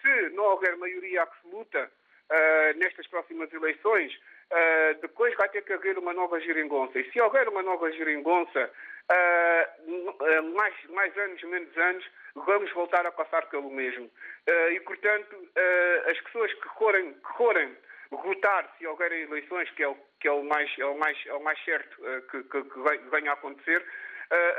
se 0.00 0.28
não 0.30 0.44
houver 0.44 0.76
maioria 0.76 1.22
absoluta 1.22 1.90
ah, 2.30 2.72
nestas 2.76 3.06
próximas 3.08 3.52
eleições, 3.52 4.18
ah, 4.52 4.92
depois 5.00 5.34
vai 5.36 5.48
ter 5.48 5.62
que 5.62 5.72
haver 5.72 5.98
uma 5.98 6.12
nova 6.12 6.38
geringonça. 6.40 6.98
E 6.98 7.10
se 7.10 7.20
houver 7.20 7.48
uma 7.48 7.62
nova 7.62 7.90
geringonça, 7.92 8.70
ah, 9.08 9.68
n- 9.86 10.14
ah, 10.20 10.42
mais, 10.42 10.74
mais 10.90 11.16
anos, 11.16 11.42
menos 11.42 11.76
anos, 11.76 12.04
vamos 12.34 12.70
voltar 12.72 13.06
a 13.06 13.12
passar 13.12 13.48
pelo 13.48 13.70
mesmo. 13.70 14.10
Ah, 14.48 14.70
e, 14.70 14.80
portanto, 14.80 15.36
as 16.10 16.20
pessoas 16.20 16.52
que 16.54 16.68
forem, 16.78 17.12
que 17.14 17.36
forem 17.36 17.76
votar 18.10 18.70
se 18.78 18.86
houver 18.86 19.10
eleições, 19.12 19.70
que 19.70 19.82
é 19.82 19.88
o, 19.88 19.96
que 20.20 20.28
é 20.28 20.32
o, 20.32 20.42
mais, 20.44 20.70
é 20.78 20.84
o, 20.84 20.98
mais, 20.98 21.18
é 21.26 21.32
o 21.32 21.42
mais 21.42 21.58
certo 21.64 21.96
que, 22.30 22.42
que, 22.44 22.62
que 22.64 23.10
venha 23.10 23.30
a 23.30 23.34
acontecer, 23.34 23.82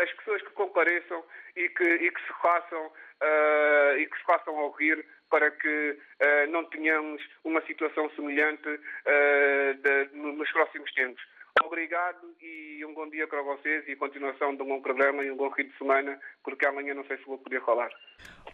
as 0.02 0.12
pessoas 0.14 0.42
que 0.42 0.50
compareçam 0.52 1.24
e 1.56 1.70
que, 1.70 1.84
e 1.84 2.12
que 2.12 2.22
se 2.22 2.34
façam 2.42 2.92
ah, 3.24 3.96
e 3.98 4.06
que 4.06 4.18
se 4.18 4.24
façam 4.26 4.54
ouvir 4.56 5.04
para 5.30 5.50
que 5.50 5.98
ah, 6.22 6.48
não 6.50 6.66
tenhamos 6.66 7.22
uma 7.44 7.62
situação 7.66 8.10
semelhante 8.16 8.68
ah, 8.68 9.74
de- 9.82 10.10
no- 10.18 10.34
nos 10.34 10.52
próximos 10.52 10.92
tempos. 10.94 11.22
Obrigado 11.64 12.18
e 12.42 12.84
um 12.84 12.94
bom 12.96 13.08
dia 13.10 13.28
para 13.28 13.42
vocês 13.44 13.88
e 13.88 13.96
continuação 13.96 14.56
de 14.56 14.64
um 14.64 14.66
bom 14.66 14.82
programa 14.82 15.24
e 15.24 15.30
um 15.30 15.38
bom 15.38 15.52
fim 15.52 15.64
de 15.66 15.78
semana, 15.78 16.20
porque 16.44 16.66
amanhã 16.66 16.96
não 16.96 17.06
sei 17.06 17.16
se 17.18 17.26
vou 17.26 17.38
poder 17.38 17.62
falar. 17.62 17.90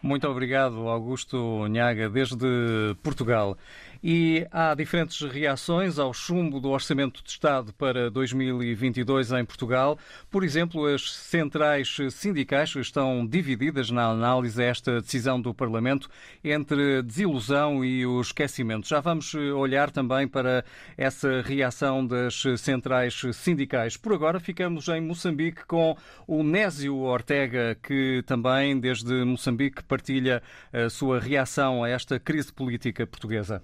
Muito 0.02 0.28
obrigado, 0.28 0.86
Augusto 0.86 1.66
Nhaga, 1.68 2.10
desde 2.10 2.94
Portugal. 3.02 3.56
E 4.02 4.46
há 4.50 4.74
diferentes 4.74 5.20
reações 5.20 5.98
ao 5.98 6.14
chumbo 6.14 6.58
do 6.58 6.70
Orçamento 6.70 7.22
de 7.22 7.28
Estado 7.28 7.70
para 7.74 8.10
2022 8.10 9.32
em 9.32 9.44
Portugal. 9.44 9.98
Por 10.30 10.42
exemplo, 10.42 10.86
as 10.86 11.12
centrais 11.12 11.98
sindicais 12.10 12.74
estão 12.76 13.26
divididas 13.26 13.90
na 13.90 14.06
análise 14.06 14.62
a 14.62 14.64
esta 14.64 15.02
decisão 15.02 15.38
do 15.38 15.52
Parlamento 15.52 16.08
entre 16.42 17.02
desilusão 17.02 17.84
e 17.84 18.06
o 18.06 18.22
esquecimento. 18.22 18.88
Já 18.88 19.00
vamos 19.00 19.34
olhar 19.34 19.90
também 19.90 20.26
para 20.26 20.64
essa 20.96 21.42
reação 21.42 22.06
das 22.06 22.42
centrais 22.56 23.20
sindicais. 23.34 23.98
Por 23.98 24.14
agora, 24.14 24.40
ficamos 24.40 24.88
em 24.88 25.02
Moçambique 25.02 25.66
com 25.66 25.94
o 26.26 26.42
Nésio 26.42 26.96
Ortega, 26.96 27.76
que 27.82 28.22
também, 28.26 28.80
desde 28.80 29.24
Moçambique, 29.24 29.84
partilha 29.84 30.42
a 30.72 30.88
sua 30.88 31.20
reação 31.20 31.84
a 31.84 31.88
esta 31.90 32.18
crise 32.18 32.50
política 32.50 33.06
portuguesa. 33.06 33.62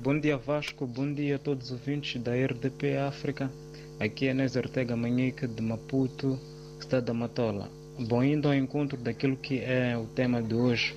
Bom 0.00 0.20
dia 0.20 0.36
Vasco, 0.36 0.86
bom 0.86 1.12
dia 1.12 1.34
a 1.34 1.38
todos 1.40 1.66
os 1.66 1.72
ouvintes 1.72 2.22
da 2.22 2.30
RDP 2.32 2.96
África. 2.98 3.50
Aqui 3.98 4.28
é 4.28 4.34
Nes 4.34 4.54
Ortega 4.54 4.96
Manhique 4.96 5.44
de 5.48 5.60
Maputo, 5.60 6.38
estado 6.78 7.06
da 7.06 7.12
Matola. 7.12 7.68
Bom, 7.98 8.22
indo 8.22 8.46
ao 8.46 8.54
encontro 8.54 8.96
daquilo 8.96 9.36
que 9.36 9.58
é 9.58 9.98
o 9.98 10.06
tema 10.06 10.40
de 10.40 10.54
hoje, 10.54 10.94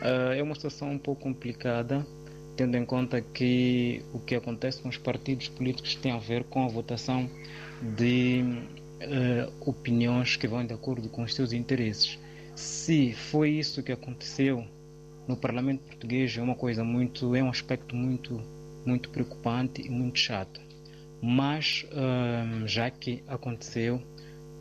ah, 0.00 0.34
é 0.34 0.42
uma 0.42 0.54
situação 0.54 0.92
um 0.92 0.98
pouco 0.98 1.24
complicada, 1.24 2.06
tendo 2.56 2.74
em 2.78 2.86
conta 2.86 3.20
que 3.20 4.02
o 4.14 4.18
que 4.18 4.34
acontece 4.34 4.80
com 4.80 4.88
os 4.88 4.96
partidos 4.96 5.48
políticos 5.48 5.94
tem 5.96 6.12
a 6.12 6.18
ver 6.18 6.42
com 6.44 6.64
a 6.64 6.68
votação 6.68 7.28
de 7.98 8.42
eh, 9.00 9.46
opiniões 9.60 10.36
que 10.36 10.48
vão 10.48 10.64
de 10.64 10.72
acordo 10.72 11.10
com 11.10 11.22
os 11.22 11.34
seus 11.34 11.52
interesses. 11.52 12.18
Se 12.56 13.12
foi 13.12 13.50
isso 13.50 13.82
que 13.82 13.92
aconteceu 13.92 14.64
no 15.28 15.36
Parlamento 15.36 15.82
português 15.82 16.36
é 16.36 16.42
uma 16.42 16.54
coisa 16.54 16.82
muito, 16.82 17.36
é 17.36 17.42
um 17.42 17.50
aspecto 17.50 17.94
muito, 17.94 18.42
muito 18.84 19.10
preocupante 19.10 19.82
e 19.82 19.90
muito 19.90 20.18
chato. 20.18 20.60
Mas 21.22 21.86
hum, 21.92 22.66
já 22.66 22.90
que 22.90 23.22
aconteceu, 23.28 24.02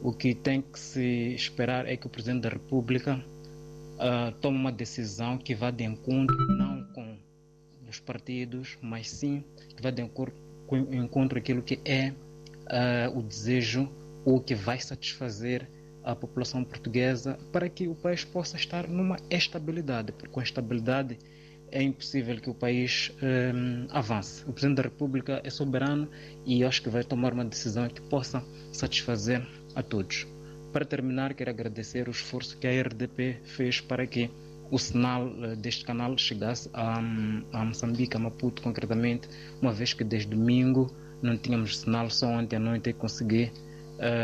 o 0.04 0.12
que 0.12 0.36
tem 0.36 0.62
que 0.62 0.78
se 0.78 1.34
esperar 1.34 1.88
é 1.88 1.96
que 1.96 2.06
o 2.06 2.10
Presidente 2.10 2.42
da 2.42 2.50
República 2.50 3.24
ah, 4.00 4.34
tome 4.42 4.58
uma 4.58 4.72
decisão 4.72 5.38
que 5.38 5.56
vá 5.56 5.72
de 5.72 5.84
encontro 5.84 6.36
não 6.56 6.84
com 6.94 7.18
os 7.90 8.00
partidos, 8.00 8.78
mas 8.82 9.10
sim 9.10 9.44
que 9.76 9.82
vá 9.82 9.90
de 9.90 10.02
encontro, 10.02 10.36
encontro 10.92 11.40
aquilo 11.40 11.62
que 11.62 11.80
é 11.86 12.14
ah, 12.68 13.12
o 13.16 13.22
desejo 13.22 13.90
ou 14.26 14.42
que 14.42 14.54
vai 14.54 14.80
satisfazer 14.80 15.68
a 16.08 16.16
população 16.16 16.64
portuguesa 16.64 17.38
para 17.52 17.68
que 17.68 17.88
o 17.88 17.94
país 17.94 18.24
possa 18.24 18.56
estar 18.56 18.88
numa 18.88 19.18
estabilidade, 19.30 20.14
porque 20.14 20.30
com 20.30 20.42
estabilidade 20.42 21.18
é 21.70 21.84
impossível 21.84 22.40
que 22.40 22.50
o 22.50 22.54
país 22.54 23.12
hum, 23.22 23.88
avance. 23.90 24.44
O 24.48 24.54
Presidente 24.54 24.78
da 24.78 24.84
República 24.84 25.42
é 25.44 25.50
soberano 25.50 26.10
e 26.46 26.64
acho 26.64 26.82
que 26.82 26.90
vai 26.90 27.04
tomar 27.04 27.34
uma 27.34 27.44
decisão 27.44 27.90
que 27.90 28.02
possa 28.02 28.42
satisfazer 28.72 29.46
a 29.76 29.84
todos. 29.84 30.26
Para 30.72 30.86
terminar, 30.86 31.34
quero 31.34 31.50
agradecer 31.50 32.08
o 32.08 32.12
esforço 32.12 32.58
que 32.58 32.68
a 32.68 32.82
RDP 32.82 33.40
fez 33.44 33.82
para 33.82 34.08
que 34.08 34.32
o 34.72 34.78
sinal 34.78 35.30
eh, 35.44 35.56
deste 35.56 35.84
canal 35.84 36.18
chegasse 36.18 36.70
a, 36.74 37.00
a 37.00 37.66
Moçambique, 37.66 38.16
a 38.16 38.20
Maputo 38.20 38.62
concretamente, 38.62 39.28
uma 39.62 39.74
vez 39.74 39.94
que 39.94 40.04
desde 40.04 40.30
domingo 40.30 40.90
não 41.22 41.38
tínhamos 41.38 41.80
sinal, 41.80 42.10
só 42.10 42.28
ontem 42.28 42.56
à 42.56 42.60
noite 42.60 42.90
eu 42.90 42.96
consegui 42.96 43.52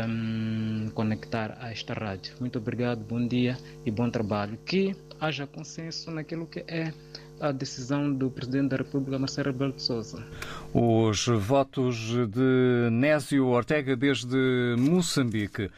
hum, 0.08 0.90
conectar 0.94 1.56
a 1.60 1.70
esta 1.70 1.94
rádio. 1.94 2.34
Muito 2.40 2.58
obrigado, 2.58 3.00
bom 3.00 3.26
dia 3.26 3.56
e 3.84 3.90
bom 3.90 4.10
trabalho. 4.10 4.58
Que 4.64 4.94
haja 5.20 5.46
consenso 5.46 6.10
naquilo 6.10 6.46
que 6.46 6.64
é 6.68 6.92
a 7.40 7.52
decisão 7.52 8.12
do 8.12 8.30
Presidente 8.30 8.70
da 8.70 8.76
República, 8.76 9.18
Marcelo 9.18 9.50
Rebelo 9.50 9.72
de 9.72 9.82
Sousa. 9.82 10.24
Os 10.72 11.26
votos 11.26 11.96
de 12.30 12.90
Nésio 12.90 13.46
Ortega 13.46 13.96
desde 13.96 14.74
Moçambique. 14.78 15.70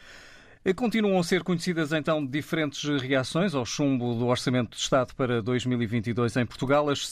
Continuam 0.75 1.17
a 1.17 1.23
ser 1.23 1.43
conhecidas 1.43 1.93
então 1.93 2.25
diferentes 2.25 2.83
reações 3.01 3.55
ao 3.55 3.65
chumbo 3.65 4.13
do 4.13 4.27
Orçamento 4.27 4.71
de 4.71 4.75
Estado 4.75 5.15
para 5.15 5.41
2022 5.41 6.35
em 6.35 6.45
Portugal. 6.45 6.89
As 6.89 7.07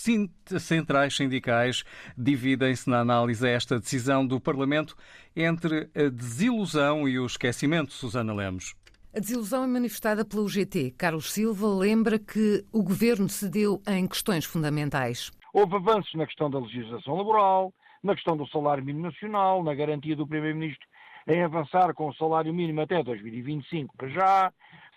centrais 0.60 1.15
sindicais 1.15 1.86
dividem-se 2.18 2.89
na 2.89 3.00
análise 3.00 3.48
a 3.48 3.50
esta 3.50 3.80
decisão 3.80 4.28
do 4.28 4.41
Parlamento 4.41 4.96
entre 5.34 5.89
a 5.96 6.10
desilusão 6.10 7.08
e 7.08 7.18
o 7.18 7.26
esquecimento, 7.26 7.94
Susana 7.94 8.34
Lemos. 8.34 8.76
A 9.15 9.20
desilusão 9.20 9.63
é 9.63 9.68
manifestada 9.68 10.26
pela 10.26 10.44
UGT. 10.44 10.91
Carlos 10.98 11.32
Silva 11.32 11.68
lembra 11.68 12.20
que 12.20 12.65
o 12.74 12.84
governo 12.84 13.30
cedeu 13.30 13.82
em 13.88 14.06
questões 14.06 14.44
fundamentais. 14.44 15.32
Houve 15.54 15.76
avanços 15.76 16.13
na 16.15 16.26
questão 16.26 16.50
da 16.50 16.60
legislação 16.60 17.15
laboral, 17.15 17.74
na 18.04 18.13
questão 18.15 18.36
do 18.36 18.46
salário 18.50 18.84
mínimo 18.84 19.06
nacional, 19.06 19.63
na 19.63 19.74
garantia 19.74 20.15
do 20.15 20.28
Primeiro-Ministro 20.28 20.86
em 21.28 21.42
avançar 21.44 21.94
com 21.94 22.08
o 22.08 22.14
salário 22.14 22.54
mínimo 22.54 22.82
até 22.82 23.02
2025 23.04 23.96
para 23.98 24.08
já, 24.10 24.54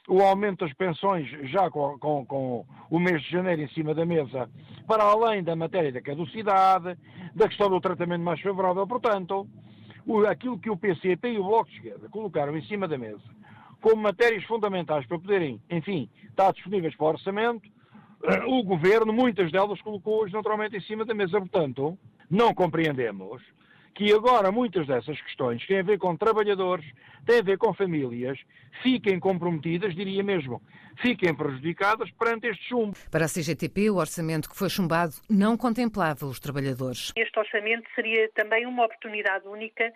o 0.07 0.23
aumento 0.23 0.65
das 0.65 0.75
pensões 0.75 1.29
já 1.51 1.71
com, 1.71 1.99
com- 1.99 2.25
com 2.27 2.67
o 2.91 2.99
mês 2.99 3.23
de 3.23 3.31
janeiro 3.31 3.63
em 3.63 3.69
cima 3.69 3.95
da 3.95 4.05
mesa, 4.07 4.49
para 4.87 5.03
além 5.05 5.43
da 5.43 5.55
matéria 5.57 5.93
da 5.93 6.01
caducidade, 6.01 6.97
da 7.35 7.49
questão 7.49 7.69
do 7.69 7.81
tratamento 7.81 8.23
mais 8.23 8.41
favorável. 8.41 8.87
Portanto, 8.87 9.47
o- 10.07 10.27
aquilo 10.27 10.59
que 10.59 10.71
o 10.71 10.77
PCP 10.77 11.33
e 11.33 11.39
o 11.39 11.45
Bloco 11.45 11.71
de 11.71 11.77
Esquerda 11.77 12.09
colocaram 12.09 12.57
em 12.57 12.63
cima 12.63 12.87
da 12.89 12.97
mesa 12.99 13.23
como 13.81 14.03
matérias 14.03 14.43
fundamentais 14.45 15.07
para 15.07 15.19
poderem, 15.21 15.61
enfim, 15.71 16.11
estar 16.29 16.53
disponíveis 16.53 16.97
para 16.97 17.07
o 17.07 17.09
orçamento, 17.11 17.69
eh, 18.25 18.45
o 18.47 18.63
governo, 18.65 19.13
muitas 19.13 19.53
delas, 19.53 19.81
colocou 19.83 20.23
hoje 20.23 20.33
naturalmente 20.35 20.77
em 20.77 20.81
cima 20.81 21.05
da 21.05 21.15
mesa. 21.15 21.39
Portanto, 21.39 21.97
não 22.29 22.53
compreendemos 22.53 23.41
que 23.99 24.13
agora 24.13 24.53
muitas 24.53 24.87
dessas 24.87 25.21
questões 25.23 25.61
que 25.61 25.67
têm 25.67 25.81
a 25.81 25.83
ver 25.83 25.99
com 25.99 26.17
trabalhadores, 26.17 26.87
têm 27.27 27.41
a 27.41 27.43
ver 27.43 27.59
com 27.59 27.75
famílias, 27.75 28.39
fiquem 28.81 29.19
comprometidas, 29.19 29.93
diria 29.93 30.23
mesmo, 30.23 30.63
fiquem 31.03 31.35
prejudicadas 31.35 32.09
perante 32.13 32.47
este 32.47 32.69
chumbo. 32.69 32.97
Para 33.11 33.25
a 33.25 33.29
CGTP, 33.29 33.91
o 33.91 33.97
orçamento 33.97 34.49
que 34.49 34.57
foi 34.57 34.71
chumbado 34.71 35.15
não 35.29 35.57
contemplava 35.57 36.27
os 36.27 36.39
trabalhadores. 36.39 37.13
Este 37.17 37.37
orçamento 37.41 37.89
seria 37.97 38.31
também 38.37 38.67
uma 38.67 38.85
oportunidade 38.85 39.49
única 39.49 39.93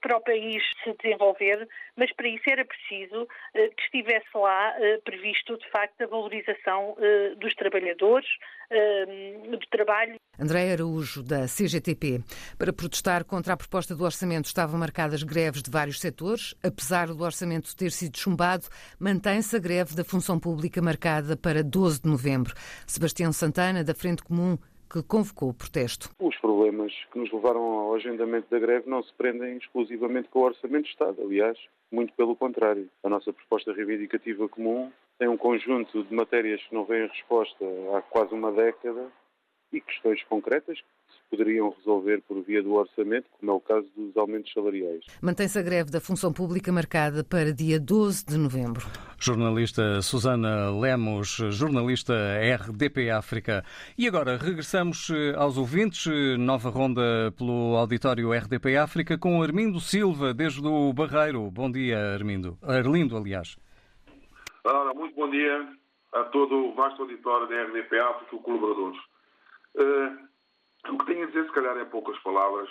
para 0.00 0.16
o 0.16 0.20
país 0.20 0.62
se 0.82 0.94
desenvolver, 1.02 1.68
mas 1.96 2.12
para 2.14 2.28
isso 2.28 2.44
era 2.48 2.64
preciso 2.64 3.28
eh, 3.54 3.68
que 3.68 3.82
estivesse 3.82 4.28
lá 4.34 4.74
eh, 4.78 4.98
previsto, 5.04 5.58
de 5.58 5.70
facto, 5.70 6.00
a 6.02 6.06
valorização 6.06 6.96
eh, 6.98 7.34
dos 7.36 7.54
trabalhadores, 7.54 8.28
eh, 8.70 9.06
do 9.50 9.58
trabalho. 9.70 10.16
André 10.38 10.72
Araújo, 10.72 11.22
da 11.22 11.46
CGTP. 11.46 12.20
Para 12.56 12.72
protestar 12.72 13.24
contra 13.24 13.54
a 13.54 13.56
proposta 13.56 13.94
do 13.94 14.04
orçamento 14.04 14.46
estavam 14.46 14.78
marcadas 14.78 15.22
greves 15.22 15.62
de 15.62 15.70
vários 15.70 16.00
setores. 16.00 16.54
Apesar 16.62 17.08
do 17.08 17.24
orçamento 17.24 17.76
ter 17.76 17.90
sido 17.90 18.16
chumbado, 18.16 18.66
mantém-se 18.98 19.56
a 19.56 19.58
greve 19.58 19.96
da 19.96 20.04
função 20.04 20.38
pública 20.38 20.80
marcada 20.80 21.36
para 21.36 21.64
12 21.64 22.02
de 22.02 22.08
novembro. 22.08 22.54
Sebastião 22.86 23.32
Santana, 23.32 23.82
da 23.82 23.94
Frente 23.94 24.22
Comum, 24.22 24.56
que 24.90 25.02
convocou 25.02 25.50
o 25.50 25.54
protesto. 25.54 26.10
Os 26.18 26.36
problemas 26.38 26.92
que 27.12 27.18
nos 27.18 27.32
levaram 27.32 27.60
ao 27.60 27.94
agendamento 27.94 28.48
da 28.50 28.58
greve 28.58 28.88
não 28.88 29.02
se 29.02 29.12
prendem 29.14 29.56
exclusivamente 29.58 30.28
com 30.28 30.40
o 30.40 30.44
Orçamento 30.44 30.84
de 30.84 30.90
Estado. 30.90 31.20
Aliás, 31.20 31.58
muito 31.90 32.12
pelo 32.14 32.34
contrário. 32.34 32.88
A 33.02 33.08
nossa 33.08 33.32
proposta 33.32 33.72
reivindicativa 33.72 34.48
comum 34.48 34.90
tem 35.18 35.28
um 35.28 35.36
conjunto 35.36 36.04
de 36.04 36.14
matérias 36.14 36.62
que 36.62 36.74
não 36.74 36.84
vêm 36.84 37.06
resposta 37.06 37.64
há 37.96 38.02
quase 38.02 38.32
uma 38.32 38.52
década 38.52 39.06
e 39.72 39.80
questões 39.80 40.22
concretas 40.24 40.78
que 40.78 41.12
se 41.14 41.20
poderiam 41.30 41.74
resolver 41.78 42.22
por 42.26 42.42
via 42.42 42.62
do 42.62 42.72
orçamento, 42.74 43.26
como 43.38 43.52
é 43.52 43.54
o 43.54 43.60
caso 43.60 43.86
dos 43.96 44.16
aumentos 44.16 44.52
salariais. 44.52 45.04
Mantém-se 45.22 45.58
a 45.58 45.62
greve 45.62 45.90
da 45.90 46.00
função 46.00 46.32
pública 46.32 46.72
marcada 46.72 47.22
para 47.22 47.52
dia 47.52 47.78
12 47.78 48.24
de 48.26 48.38
novembro. 48.38 48.86
Jornalista 49.20 50.00
Susana 50.00 50.70
Lemos, 50.70 51.36
jornalista 51.50 52.14
RDP 52.56 53.10
África. 53.10 53.64
E 53.98 54.06
agora 54.08 54.36
regressamos 54.36 55.10
eh, 55.10 55.34
aos 55.36 55.58
ouvintes. 55.58 56.06
eh, 56.06 56.36
Nova 56.38 56.70
ronda 56.70 57.32
pelo 57.36 57.76
auditório 57.76 58.32
RDP 58.32 58.76
África 58.76 59.18
com 59.18 59.42
Armindo 59.42 59.80
Silva, 59.80 60.32
desde 60.32 60.66
o 60.66 60.92
Barreiro. 60.92 61.50
Bom 61.50 61.70
dia, 61.70 61.98
Armindo. 62.14 62.56
Arlindo, 62.62 63.16
aliás. 63.16 63.56
Ora, 64.64 64.94
muito 64.94 65.14
bom 65.14 65.28
dia 65.30 65.68
a 66.14 66.24
todo 66.24 66.54
o 66.54 66.74
vasto 66.74 67.02
auditório 67.02 67.48
da 67.48 67.64
RDP 67.64 67.98
África 67.98 68.36
e 68.36 68.38
colaboradores. 68.38 68.98
Eh, 69.78 70.90
o 70.90 70.98
que 70.98 71.06
tenho 71.06 71.24
a 71.24 71.26
dizer, 71.26 71.44
se 71.44 71.52
calhar, 71.52 71.76
é 71.76 71.84
poucas 71.84 72.18
palavras, 72.20 72.68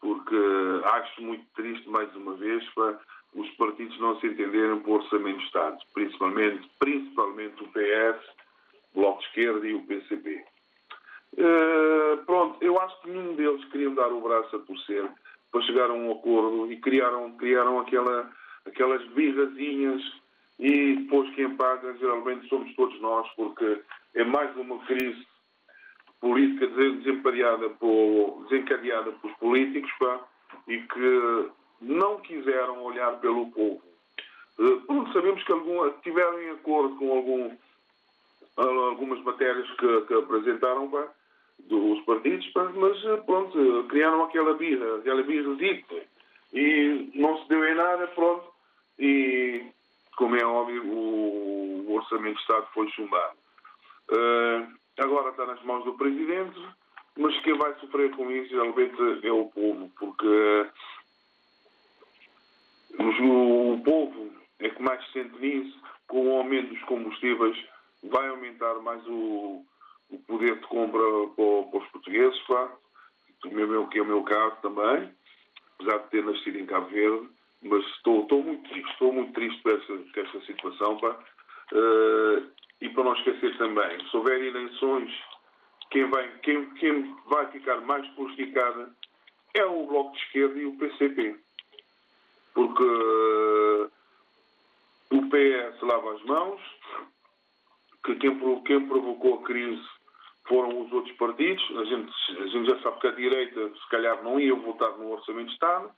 porque 0.00 0.36
acho 0.84 1.22
muito 1.22 1.44
triste, 1.54 1.88
mais 1.88 2.14
uma 2.16 2.34
vez, 2.34 2.64
os 3.34 3.48
partidos 3.50 3.98
não 4.00 4.18
se 4.18 4.26
entenderem 4.26 4.80
por 4.80 5.00
orçamento 5.00 5.38
de 5.38 5.44
Estado, 5.44 5.78
principalmente, 5.94 6.68
principalmente 6.78 7.62
o 7.62 7.68
PS, 7.68 8.28
o 8.94 9.00
Bloco 9.00 9.20
de 9.20 9.26
Esquerda 9.26 9.66
e 9.68 9.74
o 9.74 9.86
PCP. 9.86 10.44
Eh, 11.36 12.18
pronto, 12.26 12.62
eu 12.62 12.80
acho 12.80 13.00
que 13.02 13.10
nenhum 13.10 13.34
deles 13.36 13.64
queria 13.66 13.90
dar 13.90 14.08
o 14.08 14.20
braço 14.20 14.56
a 14.56 14.58
torcer 14.60 15.08
para 15.52 15.62
chegar 15.62 15.90
a 15.90 15.94
um 15.94 16.12
acordo 16.12 16.70
e 16.72 16.76
criaram, 16.80 17.32
criaram 17.36 17.78
aquela, 17.78 18.30
aquelas 18.66 19.04
birrazinhas 19.08 20.02
e 20.58 20.96
depois 20.96 21.32
quem 21.34 21.56
paga 21.56 21.96
geralmente 21.98 22.48
somos 22.48 22.74
todos 22.74 23.00
nós, 23.00 23.28
porque 23.36 23.80
é 24.14 24.24
mais 24.24 24.54
uma 24.56 24.78
crise 24.86 25.24
política 26.20 26.66
desencadeada, 26.66 27.70
por, 27.70 28.46
desencadeada 28.48 29.12
pelos 29.12 29.36
políticos 29.38 29.90
pá, 29.98 30.20
e 30.68 30.78
que 30.78 31.50
não 31.80 32.20
quiseram 32.20 32.82
olhar 32.82 33.18
pelo 33.20 33.50
povo. 33.50 33.82
Eh, 34.58 34.80
Pronto, 34.86 35.12
sabemos 35.12 35.42
que 35.42 35.52
algum, 35.52 35.90
tiveram 36.02 36.40
em 36.42 36.50
acordo 36.50 36.96
com 36.96 37.10
algum, 37.10 37.56
algumas 38.56 39.20
matérias 39.22 39.68
que, 39.72 40.00
que 40.02 40.14
apresentaram 40.14 40.90
pá, 40.90 41.08
dos 41.68 42.00
partidos, 42.04 42.46
pá, 42.48 42.70
mas 42.74 43.04
eh, 43.04 43.16
pronto, 43.18 43.58
eh, 43.58 43.88
criaram 43.88 44.24
aquela 44.24 44.54
birra, 44.54 44.96
aquela 44.98 45.22
birrazita 45.22 45.94
e 46.52 47.10
não 47.14 47.38
se 47.38 47.48
deu 47.48 47.64
em 47.64 47.74
nada, 47.74 48.06
pronto, 48.08 48.44
e 48.98 49.64
como 50.16 50.36
é 50.36 50.44
óbvio, 50.44 50.84
o, 50.84 51.86
o 51.88 51.94
Orçamento 51.94 52.34
de 52.34 52.40
Estado 52.42 52.66
foi 52.74 52.90
chumbado. 52.90 53.36
Eh, 54.10 54.66
agora 55.00 55.30
está 55.30 55.46
nas 55.46 55.62
mãos 55.62 55.84
do 55.84 55.94
Presidente, 55.94 56.58
mas 57.16 57.38
quem 57.40 57.54
vai 57.58 57.74
sofrer 57.80 58.10
com 58.14 58.30
isso 58.30 58.50
geralmente 58.50 59.26
é 59.26 59.32
o 59.32 59.46
povo, 59.46 59.90
porque 59.98 60.66
os- 62.98 63.20
o 63.20 63.80
povo 63.84 64.30
é 64.58 64.68
que 64.68 64.82
mais 64.82 65.04
se 65.06 65.12
sente 65.12 65.38
nisso, 65.38 65.78
com 66.08 66.26
o 66.28 66.38
aumento 66.38 66.68
dos 66.74 66.82
combustíveis 66.84 67.56
vai 68.04 68.28
aumentar 68.28 68.74
mais 68.80 69.02
o, 69.06 69.64
o 70.10 70.18
poder 70.26 70.56
de 70.58 70.66
compra 70.66 71.00
para, 71.36 71.62
para 71.70 71.78
os 71.80 71.88
portugueses, 71.90 72.38
pá, 72.46 72.72
meu- 73.46 73.86
que 73.88 73.98
é 73.98 74.02
o 74.02 74.06
meu 74.06 74.22
caso 74.22 74.56
também, 74.62 75.10
apesar 75.78 75.98
de 75.98 76.10
ter 76.10 76.24
nascido 76.24 76.58
em 76.58 76.66
Cabo 76.66 76.88
Verde, 76.88 77.28
mas 77.62 77.84
estou, 77.96 78.22
estou 78.22 78.42
muito 78.42 78.68
triste, 78.70 78.90
estou 78.90 79.12
muito 79.12 79.32
triste 79.32 79.62
com 79.62 80.20
esta 80.20 80.40
situação, 80.42 80.96
pá. 80.98 81.18
Eh, 81.72 82.42
e 82.80 82.88
para 82.88 83.04
não 83.04 83.14
esquecer 83.14 83.56
também, 83.58 84.08
se 84.08 84.16
houver 84.16 84.42
eleições, 84.42 85.12
quem 85.90 86.08
vai, 86.08 86.28
quem, 86.38 86.70
quem 86.74 87.14
vai 87.26 87.50
ficar 87.50 87.80
mais 87.82 88.06
prejudicada 88.10 88.90
é 89.54 89.64
o 89.64 89.86
Bloco 89.86 90.12
de 90.12 90.22
Esquerda 90.22 90.58
e 90.58 90.66
o 90.66 90.76
PCP. 90.76 91.36
Porque 92.54 92.84
eh, 92.84 93.90
o 95.10 95.28
PS 95.28 95.82
lava 95.82 96.14
as 96.14 96.22
mãos, 96.24 96.60
que 98.04 98.14
quem, 98.16 98.62
quem 98.62 98.86
provocou 98.86 99.40
a 99.40 99.42
crise 99.42 99.82
foram 100.48 100.80
os 100.80 100.92
outros 100.92 101.16
partidos. 101.16 101.62
A 101.76 101.84
gente, 101.84 102.12
a 102.38 102.46
gente 102.46 102.70
já 102.70 102.82
sabe 102.82 103.00
que 103.00 103.06
a 103.08 103.12
direita, 103.12 103.68
se 103.68 103.88
calhar, 103.90 104.22
não 104.22 104.38
ia 104.40 104.54
votar 104.54 104.96
no 104.96 105.12
Orçamento 105.12 105.48
de 105.48 105.54
Estado. 105.54 105.90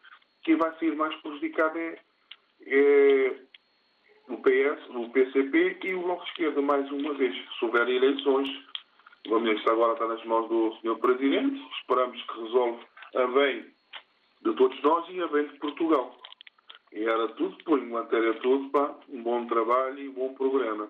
Quem 0.42 0.56
vai 0.56 0.76
sair 0.78 0.96
mais 0.96 1.14
prejudicado 1.16 1.78
é, 1.78 1.98
é 2.66 3.36
o 4.32 4.38
PS, 4.38 4.88
o 4.94 5.08
PCP 5.10 5.78
e 5.84 5.94
o 5.94 6.02
Bloco 6.02 6.24
de 6.24 6.30
Esquerda, 6.30 6.62
mais 6.62 6.90
uma 6.90 7.14
vez. 7.14 7.34
Se 7.58 7.64
houver 7.64 7.88
eleições, 7.88 8.48
vamos 9.28 9.44
ver, 9.44 9.56
isto 9.56 9.70
agora 9.70 9.92
está 9.92 10.06
nas 10.06 10.24
mãos 10.24 10.48
do 10.48 10.74
Sr. 10.80 10.98
Presidente. 10.98 11.62
Esperamos 11.80 12.22
que 12.22 12.40
resolva 12.40 12.80
a 13.14 13.26
bem 13.26 13.66
de 14.44 14.54
todos 14.54 14.82
nós 14.82 15.06
e 15.10 15.20
a 15.20 15.26
bem 15.28 15.46
de 15.46 15.58
Portugal. 15.58 16.16
E 16.92 17.04
era 17.04 17.28
tudo, 17.28 17.56
por 17.64 17.78
enquanto 17.78 18.14
era 18.14 18.34
tudo, 18.40 18.68
pá, 18.70 18.94
um 19.08 19.22
bom 19.22 19.46
trabalho 19.46 19.98
e 19.98 20.08
um 20.08 20.12
bom 20.12 20.34
programa. 20.34 20.88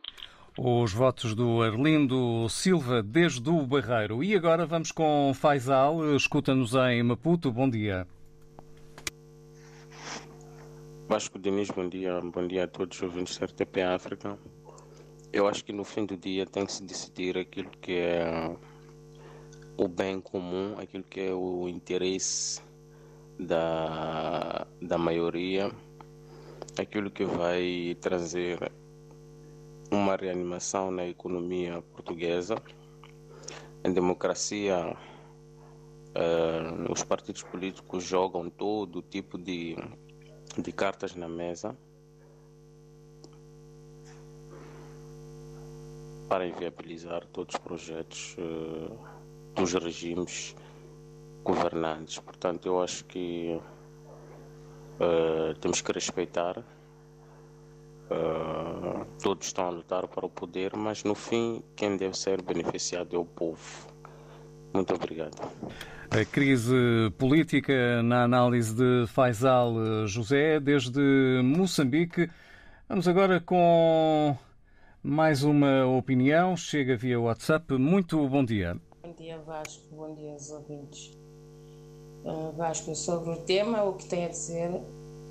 Os 0.59 0.93
votos 0.93 1.35
do 1.35 1.63
Arlindo 1.63 2.49
Silva, 2.49 3.03
desde 3.03 3.49
o 3.49 3.67
Barreiro. 3.67 4.23
E 4.23 4.35
agora 4.35 4.67
vamos 4.67 4.93
com 4.93 5.33
Faisal, 5.35 6.15
escuta-nos 6.15 6.75
em 6.75 7.03
Maputo. 7.03 7.51
Bom 7.51 7.71
dia. 7.71 8.07
Vasco 11.13 11.39
Diniz, 11.39 11.69
bom 11.71 11.87
dia. 11.87 12.19
Bom 12.23 12.47
dia 12.47 12.65
a 12.65 12.67
todos 12.67 12.97
os 12.97 13.03
ouvintes 13.03 13.37
da 13.37 13.45
RTP 13.45 13.83
África. 13.83 14.39
Eu 15.31 15.47
acho 15.47 15.63
que 15.63 15.71
no 15.71 15.85
fim 15.85 16.07
do 16.07 16.17
dia 16.17 16.47
tem 16.47 16.65
que 16.65 16.73
se 16.73 16.83
decidir 16.83 17.37
aquilo 17.37 17.69
que 17.83 17.93
é 17.99 18.57
o 19.77 19.87
bem 19.87 20.23
comum, 20.23 20.75
aquilo 20.79 21.05
que 21.05 21.21
é 21.21 21.35
o 21.35 21.69
interesse 21.69 22.63
da, 23.39 24.67
da 24.81 24.97
maioria, 24.97 25.71
aquilo 26.79 27.11
que 27.11 27.27
vai 27.27 27.95
trazer 28.01 28.73
uma 29.91 30.17
reanimação 30.17 30.91
na 30.91 31.07
economia 31.07 31.83
portuguesa. 31.93 32.55
Em 33.85 33.93
democracia, 33.93 34.97
eh, 36.15 36.91
os 36.91 37.05
partidos 37.05 37.43
políticos 37.43 38.03
jogam 38.03 38.49
todo 38.49 39.03
tipo 39.03 39.37
de 39.37 39.77
de 40.59 40.73
cartas 40.73 41.15
na 41.15 41.29
mesa 41.29 41.77
para 46.29 46.47
inviabilizar 46.47 47.27
todos 47.27 47.55
os 47.55 47.61
projetos 47.61 48.37
eh, 48.39 48.89
dos 49.55 49.75
regimes 49.75 50.57
governantes. 51.45 52.19
Portanto, 52.19 52.67
eu 52.67 52.83
acho 52.83 53.05
que 53.05 53.61
eh, 54.99 55.55
temos 55.61 55.83
que 55.83 55.93
respeitar. 55.93 56.65
Eh, 58.11 59.07
todos 59.23 59.47
estão 59.47 59.67
a 59.67 59.71
lutar 59.71 60.09
para 60.09 60.25
o 60.25 60.31
poder, 60.31 60.75
mas 60.75 61.05
no 61.05 61.15
fim, 61.15 61.63
quem 61.77 61.97
deve 61.97 62.17
ser 62.17 62.41
beneficiado 62.41 63.15
é 63.15 63.19
o 63.19 63.25
povo. 63.27 63.89
Muito 64.73 64.95
obrigado. 64.95 65.37
A 66.15 66.27
crise 66.27 67.11
política 67.17 68.03
na 68.03 68.25
análise 68.25 68.75
de 68.75 69.07
Faisal 69.07 70.07
José, 70.07 70.61
desde 70.61 71.01
Moçambique. 71.43 72.29
Vamos 72.87 73.09
agora 73.09 73.41
com 73.41 74.37
mais 75.03 75.43
uma 75.43 75.87
opinião. 75.87 76.55
Chega 76.55 76.99
via 76.99 77.19
WhatsApp. 77.19 77.73
Muito 77.79 78.29
bom 78.29 78.45
dia. 78.45 78.77
Bom 79.03 79.15
dia 79.15 79.39
Vasco, 79.39 79.83
bom 79.91 80.15
dia 80.15 80.33
aos 80.33 80.51
ouvintes. 80.51 81.17
Uh, 82.27 82.53
Vasco, 82.59 82.95
sobre 82.95 83.31
o 83.31 83.37
tema, 83.37 83.83
o 83.83 83.95
que 83.95 84.05
tenho 84.05 84.27
a 84.27 84.31
dizer 84.31 84.83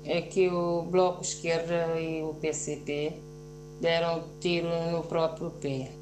é 0.04 0.20
que 0.20 0.48
o 0.48 0.82
Bloco 0.82 1.22
Esquerda 1.22 1.96
e 2.00 2.24
o 2.24 2.34
PCP 2.34 3.12
deram 3.80 4.24
tiro 4.40 4.66
no 4.90 5.04
próprio 5.04 5.48
pé. 5.50 5.92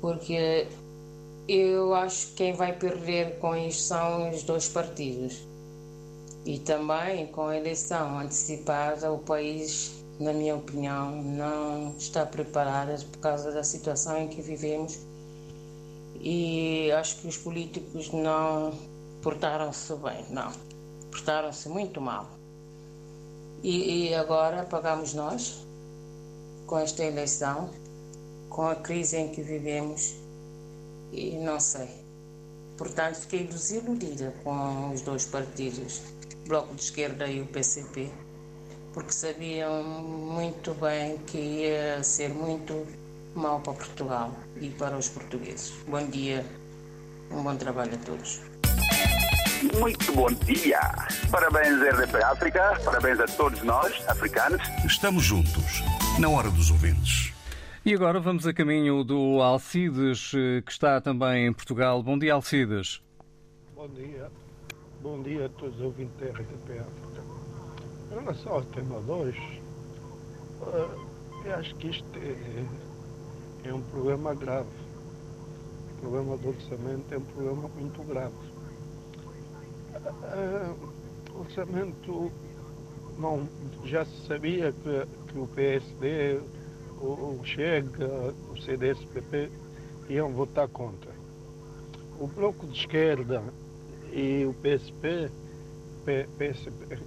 Porque 0.00 0.68
eu 1.48 1.94
acho 1.94 2.28
que 2.28 2.34
quem 2.34 2.52
vai 2.52 2.72
perder 2.72 3.38
com 3.38 3.56
isto 3.56 3.82
são 3.82 4.30
os 4.30 4.42
dois 4.42 4.68
partidos. 4.68 5.38
E 6.44 6.58
também 6.58 7.26
com 7.26 7.46
a 7.46 7.56
eleição 7.56 8.18
antecipada, 8.18 9.12
o 9.12 9.18
país, 9.18 9.92
na 10.18 10.32
minha 10.32 10.56
opinião, 10.56 11.22
não 11.22 11.94
está 11.98 12.24
preparado 12.24 13.04
por 13.06 13.18
causa 13.18 13.52
da 13.52 13.62
situação 13.62 14.18
em 14.18 14.28
que 14.28 14.40
vivemos. 14.40 14.98
E 16.20 16.90
acho 16.92 17.16
que 17.20 17.28
os 17.28 17.36
políticos 17.36 18.10
não 18.12 18.72
portaram-se 19.22 19.94
bem, 19.96 20.24
não. 20.30 20.52
Portaram-se 21.10 21.68
muito 21.68 22.00
mal. 22.00 22.26
E, 23.62 24.08
e 24.08 24.14
agora 24.14 24.64
pagamos 24.64 25.12
nós, 25.12 25.66
com 26.66 26.78
esta 26.78 27.04
eleição, 27.04 27.68
com 28.48 28.66
a 28.66 28.74
crise 28.74 29.16
em 29.18 29.28
que 29.28 29.42
vivemos, 29.42 30.14
e 31.12 31.36
não 31.38 31.58
sei. 31.60 31.88
Portanto, 32.76 33.16
fiquei 33.16 33.44
desiludida 33.44 34.34
com 34.42 34.92
os 34.92 35.02
dois 35.02 35.26
partidos, 35.26 36.00
o 36.44 36.48
Bloco 36.48 36.74
de 36.74 36.82
Esquerda 36.82 37.26
e 37.26 37.40
o 37.40 37.46
PCP, 37.46 38.10
porque 38.92 39.12
sabiam 39.12 39.82
muito 39.82 40.74
bem 40.74 41.18
que 41.18 41.38
ia 41.38 42.02
ser 42.02 42.30
muito 42.30 42.86
mal 43.34 43.60
para 43.60 43.74
Portugal 43.74 44.34
e 44.60 44.70
para 44.70 44.96
os 44.96 45.08
portugueses. 45.08 45.72
Bom 45.86 46.04
dia, 46.06 46.44
um 47.30 47.42
bom 47.42 47.54
trabalho 47.56 47.94
a 47.94 47.98
todos. 47.98 48.40
Muito 49.78 50.12
bom 50.12 50.28
dia. 50.46 50.80
Parabéns, 51.30 51.80
RDP 51.82 52.24
África. 52.24 52.80
Parabéns 52.82 53.20
a 53.20 53.26
todos 53.26 53.62
nós, 53.62 53.92
africanos. 54.08 54.62
Estamos 54.86 55.22
juntos, 55.22 55.82
na 56.18 56.30
hora 56.30 56.50
dos 56.50 56.70
ouvintes. 56.70 57.29
E 57.84 57.94
agora 57.94 58.20
vamos 58.20 58.46
a 58.46 58.52
caminho 58.52 59.02
do 59.02 59.40
Alcides, 59.40 60.32
eh, 60.34 60.60
que 60.60 60.70
está 60.70 61.00
também 61.00 61.46
em 61.46 61.52
Portugal. 61.52 62.02
Bom 62.02 62.18
dia, 62.18 62.34
Alcides. 62.34 63.02
Bom 63.74 63.88
dia. 63.88 64.30
Bom 65.02 65.22
dia 65.22 65.46
a 65.46 65.48
todos 65.48 65.76
os 65.76 65.82
ouvintes 65.82 66.14
da 66.18 66.26
RTP 66.26 66.78
África. 66.78 67.22
Em 68.12 68.20
relação 68.20 68.52
ao 68.52 68.62
tema 68.62 69.00
2, 69.00 69.34
eu 71.46 71.54
acho 71.54 71.74
que 71.76 71.88
isto 71.88 72.06
é, 72.18 73.68
é 73.68 73.72
um 73.72 73.80
problema 73.82 74.34
grave. 74.34 74.68
O 75.96 76.00
problema 76.02 76.36
do 76.36 76.48
orçamento 76.48 77.14
é 77.14 77.16
um 77.16 77.22
problema 77.22 77.68
muito 77.68 78.02
grave. 78.02 78.34
Ah, 80.22 80.74
O 81.34 81.40
orçamento 81.40 82.30
não, 83.18 83.48
já 83.84 84.04
se 84.04 84.26
sabia 84.26 84.72
que, 84.72 85.06
que 85.32 85.38
o 85.38 85.46
PSD, 85.46 86.40
o, 87.00 87.38
o 87.40 87.44
Chega, 87.44 88.34
o 88.50 88.60
CDS-PP 88.60 89.50
iam 90.08 90.30
votar 90.32 90.68
contra. 90.68 91.10
O 92.18 92.26
Bloco 92.26 92.66
de 92.66 92.78
Esquerda 92.78 93.42
e 94.12 94.44
o 94.44 94.52
PSP, 94.54 95.30
P- 96.04 96.28
PSP 96.38 96.98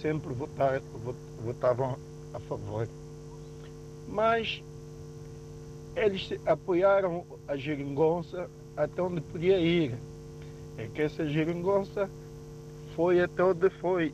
sempre 0.00 0.32
votar, 0.34 0.80
vo- 0.80 1.14
votavam 1.44 1.96
a 2.34 2.40
favor. 2.40 2.88
Mas 4.08 4.62
eles 5.96 6.30
apoiaram 6.46 7.24
a 7.48 7.56
geringonça 7.56 8.48
até 8.76 9.02
onde 9.02 9.20
podia 9.20 9.58
ir. 9.58 9.94
É 10.78 10.86
que 10.86 11.02
essa 11.02 11.26
geringonça 11.26 12.08
foi 12.96 13.20
até 13.20 13.42
onde 13.44 13.70
foi. 13.70 14.12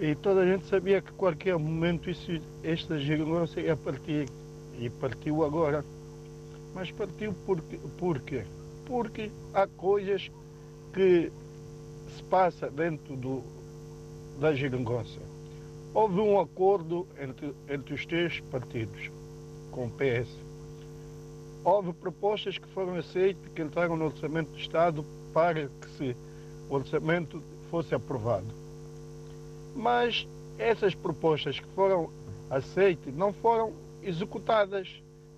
E 0.00 0.14
toda 0.14 0.40
a 0.40 0.46
gente 0.46 0.64
sabia 0.64 1.02
que 1.02 1.12
qualquer 1.12 1.58
momento 1.58 2.08
isso, 2.08 2.40
esta 2.64 2.98
geringonça 2.98 3.60
ia 3.60 3.76
partir. 3.76 4.30
E 4.78 4.88
partiu 4.88 5.44
agora. 5.44 5.84
Mas 6.74 6.90
partiu 6.90 7.34
por, 7.44 7.60
por 7.98 8.18
quê? 8.20 8.46
Porque 8.86 9.30
há 9.52 9.66
coisas 9.66 10.30
que 10.94 11.30
se 12.16 12.22
passa 12.24 12.70
dentro 12.70 13.14
do, 13.14 13.42
da 14.40 14.54
geringonça. 14.54 15.20
Houve 15.92 16.20
um 16.20 16.40
acordo 16.40 17.06
entre, 17.20 17.52
entre 17.68 17.92
os 17.92 18.06
três 18.06 18.40
partidos, 18.50 19.10
com 19.70 19.86
o 19.86 19.90
PS. 19.90 20.30
Houve 21.62 21.92
propostas 21.92 22.56
que 22.56 22.68
foram 22.68 22.94
aceitas, 22.94 23.52
que 23.54 23.60
entraram 23.60 23.98
no 23.98 24.06
Orçamento 24.06 24.50
do 24.50 24.58
Estado 24.58 25.04
para 25.34 25.68
que 25.68 25.88
se, 25.98 26.16
o 26.70 26.74
orçamento 26.74 27.42
fosse 27.70 27.94
aprovado. 27.94 28.59
Mas 29.74 30.26
essas 30.58 30.94
propostas 30.94 31.58
que 31.58 31.66
foram 31.74 32.10
aceitas 32.50 33.14
não 33.14 33.32
foram 33.32 33.72
executadas. 34.02 34.88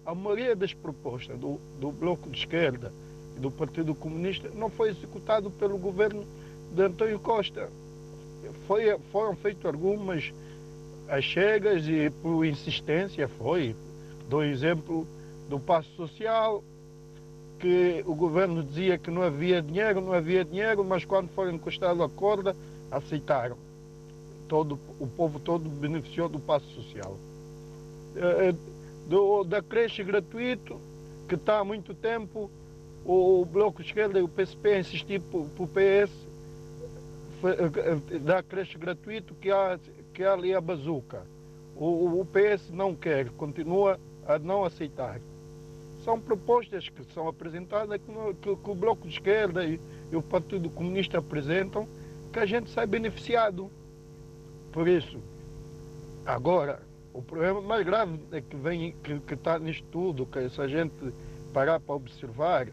A 0.04 0.14
maioria 0.14 0.56
das 0.56 0.74
propostas 0.74 1.38
do, 1.38 1.60
do 1.78 1.92
Bloco 1.92 2.28
de 2.28 2.38
Esquerda 2.38 2.92
e 3.36 3.40
do 3.40 3.50
Partido 3.50 3.94
Comunista 3.94 4.50
não 4.54 4.68
foi 4.68 4.90
executado 4.90 5.50
pelo 5.50 5.78
governo 5.78 6.24
de 6.74 6.82
António 6.82 7.20
Costa. 7.20 7.70
Foi, 8.66 8.98
foram 9.12 9.36
feitas 9.36 9.64
algumas 9.64 10.32
achegas 11.08 11.86
e 11.86 12.10
por 12.10 12.44
insistência 12.44 13.28
foi. 13.28 13.76
Dou 14.28 14.42
exemplo 14.42 15.06
do 15.48 15.60
passo 15.60 15.88
social, 15.94 16.64
que 17.60 18.02
o 18.06 18.14
governo 18.14 18.64
dizia 18.64 18.98
que 18.98 19.10
não 19.10 19.22
havia 19.22 19.62
dinheiro, 19.62 20.00
não 20.00 20.12
havia 20.12 20.44
dinheiro, 20.44 20.84
mas 20.84 21.04
quando 21.04 21.28
foram 21.28 21.52
encostados 21.52 22.02
a 22.02 22.08
corda, 22.08 22.56
aceitaram. 22.90 23.56
Todo, 24.52 24.78
o 25.00 25.06
povo 25.06 25.40
todo 25.40 25.66
beneficiou 25.66 26.28
do 26.28 26.38
passo 26.38 26.66
social. 26.74 27.16
Eh, 28.14 28.54
do, 29.08 29.44
da 29.44 29.62
creche 29.62 30.04
gratuito, 30.04 30.78
que 31.26 31.36
está 31.36 31.60
há 31.60 31.64
muito 31.64 31.94
tempo, 31.94 32.50
o 33.02 33.46
Bloco 33.46 33.80
de 33.82 33.88
Esquerda 33.88 34.18
e 34.18 34.22
o 34.22 34.28
PSP 34.28 34.78
insistir 34.78 35.22
para 35.22 35.38
o 35.40 35.66
PS 35.66 36.12
eh, 37.44 38.18
dar 38.18 38.42
creche 38.42 38.76
gratuito 38.76 39.34
que 39.36 39.50
há, 39.50 39.80
que 40.12 40.22
há 40.22 40.34
ali 40.34 40.54
a 40.54 40.60
bazuca. 40.60 41.22
O, 41.74 42.20
o 42.20 42.26
PS 42.26 42.68
não 42.70 42.94
quer, 42.94 43.30
continua 43.30 43.98
a 44.26 44.38
não 44.38 44.66
aceitar. 44.66 45.18
São 46.04 46.20
propostas 46.20 46.90
que 46.90 47.02
são 47.14 47.26
apresentadas 47.26 47.98
que, 47.98 48.12
que- 48.42 48.56
que 48.56 48.70
o 48.70 48.74
Bloco 48.74 49.08
de 49.08 49.14
Esquerda 49.14 49.64
e, 49.64 49.80
e 50.12 50.14
o 50.16 50.20
Partido 50.20 50.68
Comunista 50.68 51.16
apresentam, 51.20 51.88
que 52.30 52.38
a 52.38 52.44
gente 52.44 52.68
sai 52.68 52.86
beneficiado. 52.86 53.70
Por 54.72 54.88
isso, 54.88 55.18
agora, 56.24 56.80
o 57.12 57.20
problema 57.20 57.60
mais 57.60 57.84
grave 57.84 58.18
é 58.32 58.40
que 58.40 58.56
vem, 58.56 58.94
que 59.26 59.34
está 59.34 59.58
nisto 59.58 59.84
tudo, 59.92 60.24
que 60.24 60.48
se 60.48 60.60
a 60.60 60.66
gente 60.66 61.12
parar 61.52 61.78
para 61.78 61.94
observar, 61.94 62.68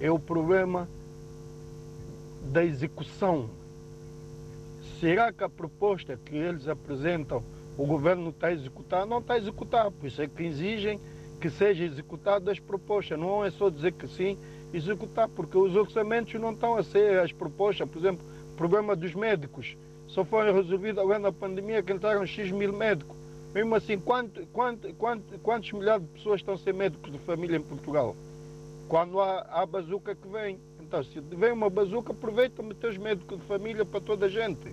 é 0.00 0.10
o 0.10 0.18
problema 0.18 0.88
da 2.50 2.64
execução. 2.64 3.50
Será 4.98 5.30
que 5.30 5.44
a 5.44 5.50
proposta 5.50 6.18
que 6.24 6.34
eles 6.34 6.66
apresentam 6.66 7.42
o 7.76 7.86
governo 7.86 8.30
está 8.30 8.46
a 8.46 8.52
executar? 8.52 9.06
Não 9.06 9.18
está 9.18 9.34
a 9.34 9.38
executar, 9.38 9.90
por 9.90 10.06
isso 10.06 10.22
é 10.22 10.26
que 10.26 10.42
exigem 10.42 10.98
que 11.40 11.50
seja 11.50 11.84
executado 11.84 12.50
as 12.50 12.58
propostas. 12.58 13.18
Não 13.18 13.44
é 13.44 13.50
só 13.50 13.68
dizer 13.68 13.92
que 13.92 14.08
sim, 14.08 14.38
executar, 14.72 15.28
porque 15.28 15.58
os 15.58 15.76
orçamentos 15.76 16.40
não 16.40 16.52
estão 16.52 16.74
a 16.74 16.82
ser 16.82 17.20
as 17.20 17.32
propostas. 17.32 17.88
Por 17.88 17.98
exemplo, 17.98 18.26
o 18.52 18.56
problema 18.56 18.96
dos 18.96 19.14
médicos 19.14 19.76
só 20.08 20.24
foi 20.24 20.50
resolvido 20.52 21.00
agora 21.00 21.18
na 21.18 21.32
pandemia 21.32 21.82
que 21.82 21.92
entraram 21.92 22.26
X 22.26 22.50
mil 22.50 22.72
médicos. 22.72 23.16
Mesmo 23.54 23.74
assim, 23.74 23.98
quanto, 23.98 24.46
quanto, 24.48 24.92
quanto, 24.94 25.38
quantos 25.40 25.72
milhares 25.72 26.02
de 26.06 26.12
pessoas 26.12 26.40
estão 26.40 26.54
a 26.54 26.58
ser 26.58 26.74
médicos 26.74 27.10
de 27.10 27.18
família 27.18 27.56
em 27.56 27.62
Portugal? 27.62 28.14
Quando 28.88 29.20
há, 29.20 29.40
há 29.50 29.66
bazuca 29.66 30.14
que 30.14 30.28
vem. 30.28 30.58
Então, 30.80 31.02
se 31.04 31.20
vem 31.20 31.52
uma 31.52 31.68
bazuca, 31.68 32.12
aproveita 32.12 32.62
meter 32.62 32.90
os 32.90 32.98
médicos 32.98 33.38
de 33.38 33.44
família 33.44 33.84
para 33.84 34.00
toda 34.00 34.26
a 34.26 34.28
gente. 34.28 34.72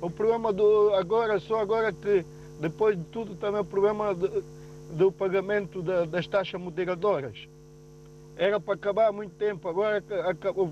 O 0.00 0.10
problema 0.10 0.52
do 0.52 0.94
agora, 0.94 1.40
só 1.40 1.60
agora 1.60 1.92
que, 1.92 2.24
depois 2.60 2.96
de 2.96 3.04
tudo, 3.04 3.34
também 3.34 3.60
o 3.60 3.64
problema 3.64 4.14
do 4.14 5.10
pagamento 5.10 5.82
da- 5.82 6.04
das 6.04 6.26
taxas 6.28 6.60
moderadoras. 6.60 7.48
Era 8.36 8.60
para 8.60 8.74
acabar 8.74 9.08
há 9.08 9.12
muito 9.12 9.34
tempo, 9.34 9.68
agora 9.68 10.04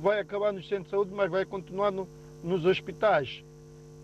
vai 0.00 0.20
acabar 0.20 0.52
nos 0.52 0.68
centros 0.68 0.84
de 0.86 0.90
saúde, 0.90 1.10
mas 1.14 1.30
vai 1.30 1.44
continuar 1.44 1.90
no- 1.90 2.06
nos 2.42 2.64
hospitais. 2.64 3.42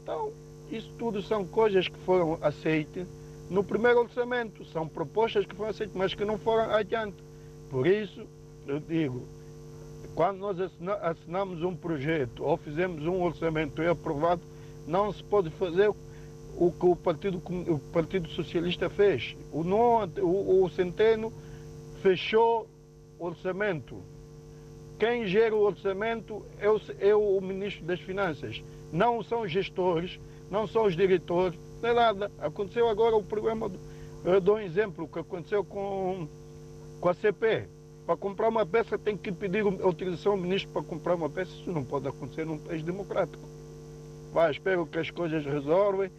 Então, 0.02 0.32
isso 0.70 0.90
tudo 0.98 1.22
são 1.22 1.44
coisas 1.44 1.88
que 1.88 1.98
foram 2.00 2.38
aceitas 2.42 3.06
no 3.48 3.64
primeiro 3.64 4.00
orçamento, 4.00 4.64
são 4.66 4.86
propostas 4.86 5.44
que 5.44 5.54
foram 5.54 5.70
aceitas, 5.70 5.94
mas 5.96 6.14
que 6.14 6.24
não 6.24 6.38
foram 6.38 6.70
adiante. 6.72 7.16
Por 7.68 7.86
isso, 7.86 8.24
eu 8.66 8.78
digo, 8.78 9.26
quando 10.14 10.38
nós 10.38 10.60
assina- 10.60 10.94
assinamos 10.94 11.62
um 11.62 11.74
projeto 11.74 12.44
ou 12.44 12.56
fizemos 12.56 13.04
um 13.06 13.22
orçamento 13.22 13.82
e 13.82 13.86
é 13.86 13.88
aprovado, 13.88 14.40
não 14.86 15.12
se 15.12 15.22
pode 15.24 15.50
fazer 15.50 15.88
o 16.56 16.70
que 16.72 16.86
o 16.86 16.94
Partido, 16.96 17.42
o 17.68 17.78
Partido 17.92 18.28
Socialista 18.28 18.88
fez. 18.88 19.36
O, 19.52 19.64
não, 19.64 20.04
o, 20.22 20.64
o 20.64 20.70
Centeno 20.70 21.32
fechou 22.02 22.68
orçamento. 23.18 23.96
quem 24.98 25.26
gera 25.26 25.54
o 25.54 25.60
orçamento 25.60 26.44
é 26.58 26.68
o, 26.70 26.80
é 27.00 27.14
o 27.14 27.40
Ministro 27.40 27.84
das 27.84 28.00
Finanças. 28.00 28.62
Não 28.92 29.22
são 29.22 29.42
os 29.42 29.50
gestores, 29.50 30.18
não 30.50 30.66
são 30.66 30.86
os 30.86 30.96
diretores, 30.96 31.58
não 31.80 31.90
é 31.90 31.94
nada. 31.94 32.30
Aconteceu 32.38 32.88
agora 32.88 33.16
o 33.16 33.22
problema, 33.22 33.68
do, 33.68 33.78
eu 34.24 34.40
dou 34.40 34.56
um 34.56 34.60
exemplo, 34.60 35.08
que 35.08 35.18
aconteceu 35.18 35.64
com, 35.64 36.26
com 37.00 37.08
a 37.08 37.14
CP. 37.14 37.68
Para 38.06 38.16
comprar 38.16 38.48
uma 38.48 38.66
peça 38.66 38.98
tem 38.98 39.16
que 39.16 39.30
pedir 39.30 39.64
autorização 39.82 40.32
ao 40.32 40.38
ministro 40.38 40.70
para 40.72 40.82
comprar 40.82 41.14
uma 41.14 41.30
peça. 41.30 41.52
Isso 41.52 41.70
não 41.70 41.84
pode 41.84 42.08
acontecer 42.08 42.44
num 42.44 42.58
país 42.58 42.82
democrático. 42.82 43.42
Vai, 44.32 44.50
espero 44.50 44.86
que 44.86 44.98
as 44.98 45.10
coisas 45.10 45.44
resolvem, 45.44 46.10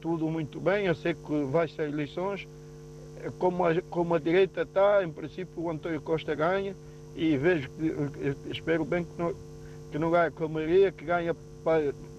tudo 0.00 0.28
muito 0.28 0.60
bem. 0.60 0.86
Eu 0.86 0.94
sei 0.94 1.14
que 1.14 1.44
vai 1.44 1.68
ser 1.68 1.88
eleições. 1.88 2.46
Como 3.38 3.64
a, 3.64 3.80
como 3.90 4.14
a 4.14 4.18
direita 4.18 4.62
está, 4.62 5.02
em 5.02 5.10
princípio 5.10 5.62
o 5.62 5.70
António 5.70 6.00
Costa 6.00 6.34
ganha 6.34 6.76
e 7.16 7.36
vejo 7.36 7.68
espero 8.48 8.84
bem 8.84 9.02
que 9.02 9.18
não, 9.18 9.34
que 9.90 9.98
não 9.98 10.10
ganhe 10.10 10.30
com 10.30 10.44
a 10.44 10.48
Maria, 10.48 10.92
que 10.92 11.04
ganha 11.04 11.34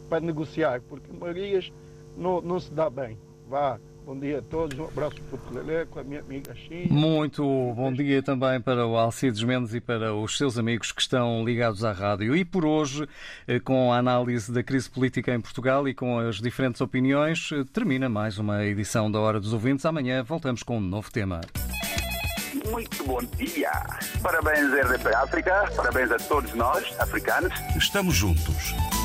para, 0.10 0.20
negociar, 0.20 0.82
porque 0.82 1.12
Marias 1.14 1.72
não, 2.18 2.42
não 2.42 2.60
se 2.60 2.72
dá 2.74 2.90
bem. 2.90 3.18
Vá, 3.48 3.80
bom 4.06 4.18
dia 4.18 4.40
a 4.40 4.42
todos, 4.42 4.78
um 4.78 4.86
abraço 4.86 5.16
para 5.24 5.40
o 5.40 5.54
Lelé, 5.54 5.86
com 5.86 6.00
a 6.00 6.04
minha 6.04 6.20
amiga 6.20 6.54
Xinha. 6.56 6.88
Muito 6.90 7.44
bom 7.74 7.92
dia 7.94 8.22
também 8.22 8.60
para 8.62 8.86
o 8.86 8.98
Alcides 8.98 9.44
Mendes 9.44 9.74
e 9.74 9.82
para 9.82 10.14
os 10.14 10.38
seus 10.38 10.58
amigos 10.58 10.92
que 10.92 11.02
estão 11.02 11.44
ligados 11.44 11.84
à 11.84 11.92
rádio. 11.92 12.36
E 12.36 12.44
por 12.44 12.66
hoje, 12.66 13.08
eh, 13.48 13.60
com 13.60 13.92
a 13.92 13.98
análise 13.98 14.52
da 14.52 14.62
crise 14.62 14.90
política 14.90 15.34
em 15.34 15.42
Portugal 15.42 15.88
e 15.88 15.94
com 15.94 16.20
as 16.20 16.38
diferentes 16.38 16.82
opiniões, 16.82 17.50
eh, 17.52 17.64
termina 17.72 18.10
mais 18.10 18.38
uma 18.38 18.66
edição 18.66 19.12
da 19.12 19.20
Hora 19.20 19.40
dos 19.40 19.54
Ouvintes. 19.54 19.86
Amanhã 19.86 20.24
voltamos 20.24 20.64
com 20.64 20.78
um 20.78 20.82
novo 20.82 21.12
tema. 21.12 21.42
Muito 22.70 23.04
bom 23.04 23.20
dia. 23.38 23.72
Parabéns, 24.22 24.72
RDP 24.72 25.16
África. 25.16 25.72
Parabéns 25.76 26.12
a 26.12 26.18
todos 26.18 26.54
nós, 26.54 26.84
africanos. 27.00 27.54
Estamos 27.76 28.16
juntos, 28.16 28.74